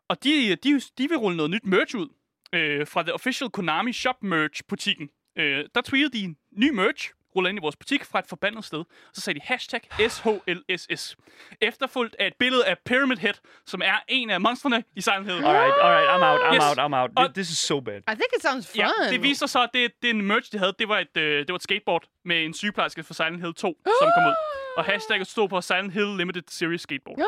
[0.08, 2.08] og de, de, de vil rulle noget nyt merch ud
[2.54, 5.10] øh, fra The Official Konami Shop Merch-butikken.
[5.38, 8.66] Øh, der tweetede de en ny merch, ruller ind i vores butik fra et forbandet
[8.66, 8.84] sted.
[9.14, 11.16] Så sagde de hashtag SHLSS.
[11.62, 13.34] Efterfulgt af et billede af Pyramid Head,
[13.66, 15.46] som er en af monstrene i Silent Hill.
[15.46, 16.64] Alright, alright, I'm out, I'm Yes.
[16.64, 17.12] out, I'm out.
[17.16, 17.98] Og- This is so bad.
[17.98, 18.80] I think it sounds fun.
[18.80, 20.74] Ja, det viser sig så, at det, det er en merch, de havde.
[20.80, 23.82] Det var et, øh, det var et skateboard med en sygeplejerske fra Silent Hill 2,
[24.02, 24.34] som kom ud.
[24.78, 27.20] Og hashtagget stod på Silent Hill Limited Series Skateboard.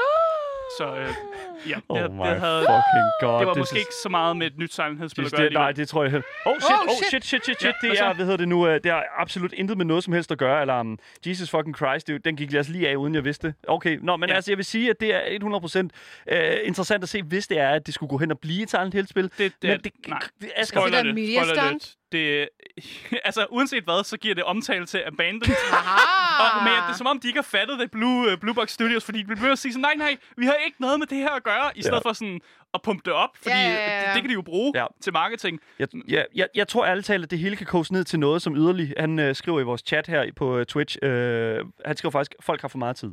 [0.77, 1.07] Så øh,
[1.69, 3.39] ja, det, Oh det, my havde, fucking god.
[3.39, 5.37] det var er måske så- ikke så meget med et nyt Silent Hill-spil at Det,
[5.37, 6.27] gøre det, nej, det tror jeg heller.
[6.45, 7.23] Oh shit, Oh, shit.
[7.25, 7.73] shit, shit, shit, shit.
[7.83, 10.13] Ja, det hvad er, hedder det nu, øh, det har absolut intet med noget som
[10.13, 10.61] helst at gøre.
[10.61, 13.47] Eller, um, Jesus fucking Christ, det, den gik jeg altså lige af, uden jeg vidste
[13.47, 13.55] det.
[13.67, 14.35] Okay, nå, men Ja.
[14.35, 15.89] altså, jeg vil sige, at det er 100%
[16.31, 18.69] øh, interessant at se, hvis det er, at det skulle gå hen og blive et
[18.69, 19.23] Silent Hill-spil.
[19.23, 20.19] Det, det, men det, nej.
[20.41, 21.83] det, Asger, det det, stunt?
[21.83, 21.91] det.
[22.11, 22.49] det
[23.27, 25.55] altså, uanset hvad, så giver det omtale til Abandoned.
[26.43, 28.69] Og, men det er som om, de ikke har fattet det Blue, uh, Blue Box
[28.71, 31.17] Studios, fordi de bliver at sige sådan, nej, nej, vi har ikke noget med det
[31.17, 32.09] her at gøre, i stedet Ja.
[32.09, 32.39] for sådan
[32.73, 34.05] at pumpe det op, fordi ja, ja, ja.
[34.07, 34.85] Det, det kan de jo bruge Ja.
[35.01, 35.59] til marketing.
[35.79, 38.41] Jeg, jeg, jeg, jeg tror ærligt talt, at det hele kan koges ned til noget,
[38.41, 38.93] som yderlig.
[38.99, 40.97] Han øh, skriver i vores chat her på øh, Twitch.
[41.01, 43.09] Øh, han skriver faktisk, folk har for meget tid.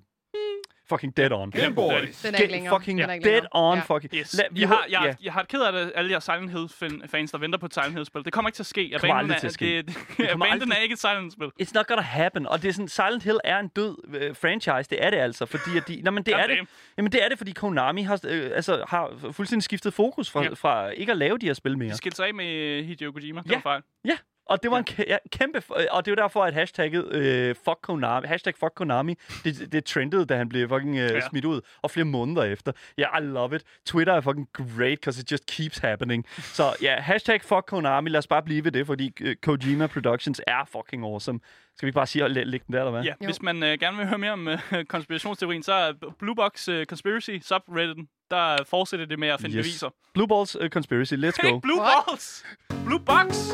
[0.89, 1.51] Fucking dead on.
[1.51, 2.23] Game Boys.
[2.23, 2.79] Den er ikke længere.
[2.81, 3.51] Fucking Den er ikke dead længere.
[3.73, 3.77] on.
[3.79, 3.95] Ja.
[3.95, 4.15] Fucking.
[4.15, 4.35] Yes.
[4.39, 5.15] Lad- vi jeg, har, jeg, ja.
[5.25, 7.93] jeg har et ked af det, alle jer Silent Hill-fans, der venter på et Silent
[7.93, 8.25] Hill-spil.
[8.25, 8.91] Det kommer ikke til at ske.
[9.01, 9.77] kommer Abandoned aldrig til at ske.
[9.77, 9.95] Det, det,
[10.31, 11.51] kommer Abandoned aldrig- er ikke et Silent Hill-spil.
[11.63, 12.47] It's not gonna happen.
[12.47, 14.91] Og det er sådan, Silent Hill er en død øh, franchise.
[14.91, 16.01] Det er det altså, fordi at de...
[16.05, 16.59] Nå, men det er det.
[16.99, 20.49] Jamen, det er det, fordi Konami har, øh, altså, har fuldstændig skiftet fokus fra, Ja.
[20.55, 21.91] fra ikke at lave de her spil mere.
[21.91, 23.41] De skilte sig af med Hideo Kojima.
[23.41, 23.55] Det Ja.
[23.55, 23.83] var fejl.
[24.05, 24.17] Ja,
[24.47, 25.63] og det var en kæ- ja, kæmpe...
[25.79, 29.15] øh, Og det er jo derfor, at hashtagget øh, fuck Konami, hashtag fuck Konami,
[29.45, 31.21] det, det trendede, da han blev fucking øh, Ja.
[31.29, 31.61] smidt ud.
[31.83, 32.73] Og flere måneder efter.
[32.99, 33.63] Ja, yeah, I love it.
[33.87, 36.27] Twitter er fucking great, because it just keeps happening.
[36.39, 38.11] Så ja, hashtag fuck Konami.
[38.11, 41.41] Lad os bare blive ved det, fordi øh, Kojima Productions er fucking awesome.
[41.77, 43.03] Skal vi ikke bare sige, at læ- lægge den der, eller hvad?
[43.03, 43.25] Ja, Jo.
[43.27, 44.59] hvis man øh, gerne vil høre mere om øh,
[44.95, 49.65] konspirationsteorien, så er Blue Box øh, Conspiracy subredditen, der fortsætter det med at finde Yes.
[49.67, 49.89] beviser.
[50.15, 51.59] Blue Balls uh, Conspiracy, let's er go.
[51.59, 51.93] Blue What?
[52.09, 52.45] Balls!
[52.87, 53.51] Blue Box!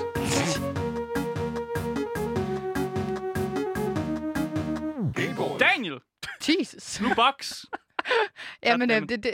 [6.40, 6.98] Jesus.
[6.98, 7.66] Blue Box!
[8.66, 9.32] Jamen, øh, det, det,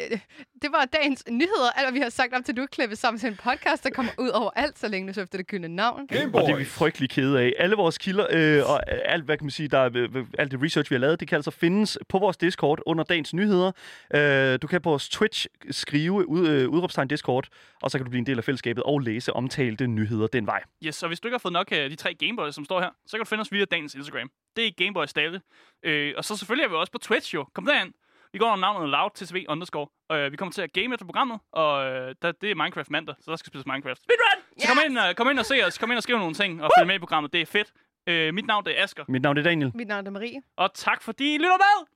[0.63, 1.71] det var dagens nyheder.
[1.77, 3.91] Alt, hvad vi har sagt op til, du er klippet sammen til en podcast, der
[3.91, 6.07] kommer ud over alt, så længe du så efter det gyldne navn.
[6.07, 7.53] Game Og det er vi frygtelig kede af.
[7.59, 10.51] Alle vores kilder øh, og øh, alt, hvad kan man sige, der er, øh, alt
[10.53, 13.73] det research, vi har lavet, det kan altså findes på vores Discord under dagens nyheder.
[14.15, 17.49] Øh, du kan på vores Twitch skrive ud, øh, udråbstegn Discord,
[17.83, 20.63] og så kan du blive en del af fællesskabet og læse omtalte nyheder den vej.
[20.87, 22.91] Yes, og hvis du ikke har fået nok af de tre Gameboys, som står her,
[23.07, 24.31] så kan du finde os via dagens Instagram.
[24.57, 25.41] Det er Gameboys Dalle.
[25.83, 27.47] Øh, og så selvfølgelig er vi også på Twitch jo.
[27.55, 27.93] Kom derind.
[28.33, 29.87] Vi går under navnet Loud TSV underscore.
[30.13, 33.15] Øh, vi kommer til at game efter programmet, og øh, der, det er Minecraft mandag,
[33.21, 34.01] så der skal spilles Minecraft.
[34.03, 34.39] Speedrun!
[34.61, 34.85] Så kom, Yes!
[34.87, 35.79] ind, uh, kom ind og se os.
[35.79, 37.33] Kom ind og skriv nogle ting og følg med i programmet.
[37.33, 37.73] Det er fedt.
[38.09, 39.05] Øh, mit navn det er Asker.
[39.09, 39.73] Mit navn er Daniel.
[39.75, 40.41] Mit navn er Marie.
[40.57, 41.87] Og tak fordi I lytter med!